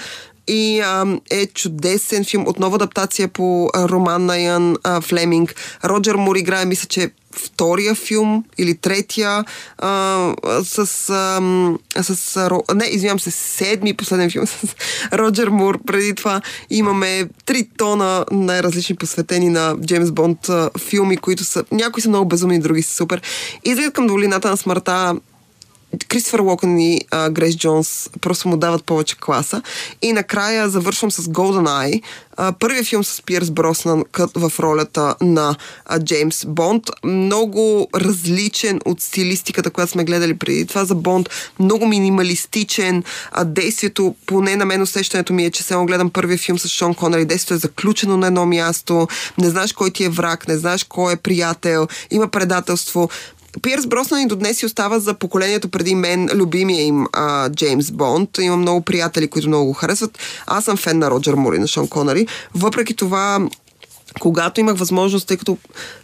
и 0.49 0.79
а, 0.79 1.19
е 1.29 1.45
чудесен 1.45 2.25
филм, 2.25 2.47
отново 2.47 2.75
адаптация 2.75 3.27
по 3.27 3.69
роман 3.75 4.25
на 4.25 4.37
Ян 4.37 4.75
а, 4.83 5.01
Флеминг. 5.01 5.55
Роджер 5.85 6.15
Мур 6.15 6.35
играе, 6.35 6.65
мисля, 6.65 6.87
че 6.87 7.11
втория 7.31 7.95
филм 7.95 8.43
или 8.57 8.75
третия 8.75 9.45
а, 9.77 10.33
с, 10.63 10.79
а, 11.09 12.03
с 12.03 12.37
а, 12.37 12.75
не, 12.75 12.85
извинявам 12.85 13.19
се, 13.19 13.31
седми 13.31 13.93
последен 13.93 14.29
филм 14.29 14.47
с 14.47 14.75
Роджер 15.13 15.47
Мур. 15.47 15.79
Преди 15.87 16.15
това 16.15 16.41
имаме 16.69 17.29
три 17.45 17.67
тона 17.77 18.25
най-различни 18.31 18.95
посветени 18.95 19.49
на 19.49 19.75
Джеймс 19.85 20.11
Бонд 20.11 20.49
а, 20.49 20.69
филми, 20.79 21.17
които 21.17 21.43
са, 21.43 21.63
някои 21.71 22.01
са 22.01 22.09
много 22.09 22.29
безумни, 22.29 22.59
други 22.59 22.81
са 22.81 22.95
супер. 22.95 23.21
Изглед 23.63 23.93
към 23.93 24.07
долината 24.07 24.49
на 24.49 24.57
смъртта 24.57 25.15
Кристофър 26.07 26.39
Локън 26.39 26.79
и 26.79 27.01
а, 27.11 27.29
Грейс 27.29 27.57
Джонс 27.57 28.09
просто 28.21 28.47
му 28.47 28.57
дават 28.57 28.83
повече 28.83 29.15
класа. 29.19 29.61
И 30.01 30.13
накрая 30.13 30.69
завършвам 30.69 31.11
с 31.11 31.23
GoldenEye, 31.23 32.01
а, 32.37 32.51
първият 32.51 32.87
филм 32.87 33.03
с 33.03 33.21
Пирс 33.21 33.51
Броснан 33.51 34.03
в 34.35 34.51
ролята 34.59 35.15
на 35.21 35.55
а, 35.85 35.99
Джеймс 35.99 36.45
Бонд. 36.45 36.83
Много 37.03 37.87
различен 37.95 38.79
от 38.85 39.01
стилистиката, 39.01 39.69
която 39.69 39.91
сме 39.91 40.03
гледали 40.03 40.37
преди 40.37 40.65
това 40.65 40.85
за 40.85 40.95
Бонд. 40.95 41.29
Много 41.59 41.85
минималистичен. 41.85 43.03
А, 43.31 43.45
действието, 43.45 44.15
поне 44.25 44.55
на 44.55 44.65
мен 44.65 44.81
усещането 44.81 45.33
ми 45.33 45.45
е, 45.45 45.51
че 45.51 45.63
само 45.63 45.85
гледам 45.85 46.09
първия 46.09 46.37
филм 46.37 46.59
с 46.59 46.67
Шон 46.67 46.93
Конър 46.95 47.19
и 47.19 47.25
действието 47.25 47.53
е 47.53 47.67
заключено 47.67 48.17
на 48.17 48.27
едно 48.27 48.45
място. 48.45 49.07
Не 49.37 49.49
знаеш 49.49 49.73
кой 49.73 49.91
ти 49.91 50.03
е 50.03 50.09
враг, 50.09 50.47
не 50.47 50.57
знаеш 50.57 50.83
кой 50.83 51.13
е 51.13 51.15
приятел, 51.15 51.87
има 52.11 52.27
предателство. 52.27 53.09
Пирс 53.61 53.87
Броснан 53.87 54.21
и 54.21 54.27
до 54.27 54.35
днес 54.35 54.57
си 54.57 54.65
остава 54.65 54.99
за 54.99 55.13
поколението 55.13 55.69
преди 55.69 55.95
мен 55.95 56.29
любимия 56.33 56.81
им 56.81 57.07
а, 57.13 57.49
Джеймс 57.49 57.91
Бонд. 57.91 58.37
Има 58.37 58.57
много 58.57 58.81
приятели, 58.81 59.27
които 59.27 59.47
много 59.47 59.65
го 59.65 59.73
харесват. 59.73 60.19
Аз 60.47 60.65
съм 60.65 60.77
фен 60.77 60.99
на 60.99 61.11
Роджер 61.11 61.33
Мур 61.33 61.53
и 61.53 61.59
на 61.59 61.67
Шон 61.67 61.87
Конъри. 61.87 62.27
Въпреки 62.55 62.95
това, 62.95 63.47
когато 64.19 64.59
имах 64.59 64.77
възможност, 64.77 65.27
тъй 65.27 65.37
като 65.37 65.57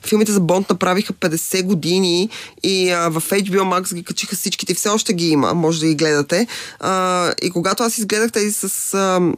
филмите 0.07 0.31
за 0.31 0.39
Бонд 0.39 0.69
направиха 0.69 1.13
50 1.13 1.63
години 1.63 2.29
и 2.63 2.91
а, 2.91 3.09
в 3.09 3.21
HBO 3.21 3.61
Max 3.61 3.93
ги 3.93 4.03
качиха 4.03 4.35
всичките, 4.35 4.73
все 4.73 4.89
още 4.89 5.13
ги 5.13 5.29
има, 5.29 5.53
може 5.53 5.79
да 5.79 5.87
ги 5.87 5.95
гледате. 5.95 6.47
А, 6.79 7.31
и 7.41 7.49
когато 7.49 7.83
аз 7.83 7.97
изгледах 7.97 8.31
тези 8.31 8.53
с... 8.53 8.93
А, 8.93 9.31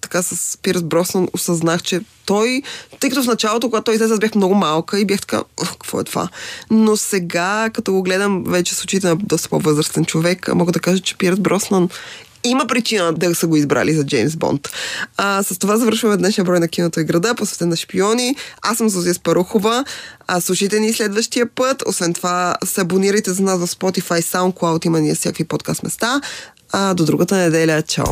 така 0.00 0.22
с 0.22 0.58
Пирс 0.62 0.82
Броснан 0.82 1.28
осъзнах, 1.32 1.82
че 1.82 2.00
той, 2.26 2.62
тъй 3.00 3.10
като 3.10 3.22
в 3.22 3.26
началото, 3.26 3.70
когато 3.70 3.84
той 3.84 3.94
излезе, 3.94 4.12
аз 4.12 4.20
бях 4.20 4.34
много 4.34 4.54
малка 4.54 5.00
и 5.00 5.04
бях 5.04 5.20
така, 5.20 5.42
«Ух, 5.62 5.72
какво 5.72 6.00
е 6.00 6.04
това? 6.04 6.28
Но 6.70 6.96
сега, 6.96 7.70
като 7.74 7.92
го 7.92 8.02
гледам 8.02 8.44
вече 8.44 8.74
с 8.74 8.84
очите 8.84 9.06
на 9.06 9.16
доста 9.16 9.48
по-възрастен 9.48 10.04
човек, 10.04 10.54
мога 10.54 10.72
да 10.72 10.80
кажа, 10.80 11.02
че 11.02 11.16
Пирс 11.16 11.40
Броснан 11.40 11.88
има 12.44 12.66
причина 12.66 13.12
да 13.12 13.34
са 13.34 13.46
го 13.46 13.56
избрали 13.56 13.94
за 13.94 14.06
Джеймс 14.06 14.36
Бонд. 14.36 14.68
А, 15.16 15.42
с 15.42 15.58
това 15.58 15.76
завършваме 15.76 16.16
днешния 16.16 16.44
брой 16.44 16.60
на 16.60 16.68
киното 16.68 17.00
и 17.00 17.04
града, 17.04 17.34
посветен 17.34 17.68
на 17.68 17.76
шпиони. 17.76 18.36
Аз 18.62 18.78
съм 18.78 18.88
Зозия 18.88 19.14
Спарухова. 19.14 19.84
А, 20.26 20.40
слушайте 20.40 20.80
ни 20.80 20.92
следващия 20.92 21.46
път. 21.46 21.82
Освен 21.86 22.14
това, 22.14 22.56
се 22.64 22.80
абонирайте 22.80 23.32
за 23.32 23.42
нас 23.42 23.58
в 23.58 23.66
Spotify, 23.66 24.20
SoundCloud, 24.20 24.86
има 24.86 25.00
ние 25.00 25.14
всякакви 25.14 25.44
подкаст 25.44 25.82
места. 25.82 26.20
А, 26.72 26.94
до 26.94 27.04
другата 27.04 27.36
неделя. 27.36 27.82
Чао! 27.82 28.04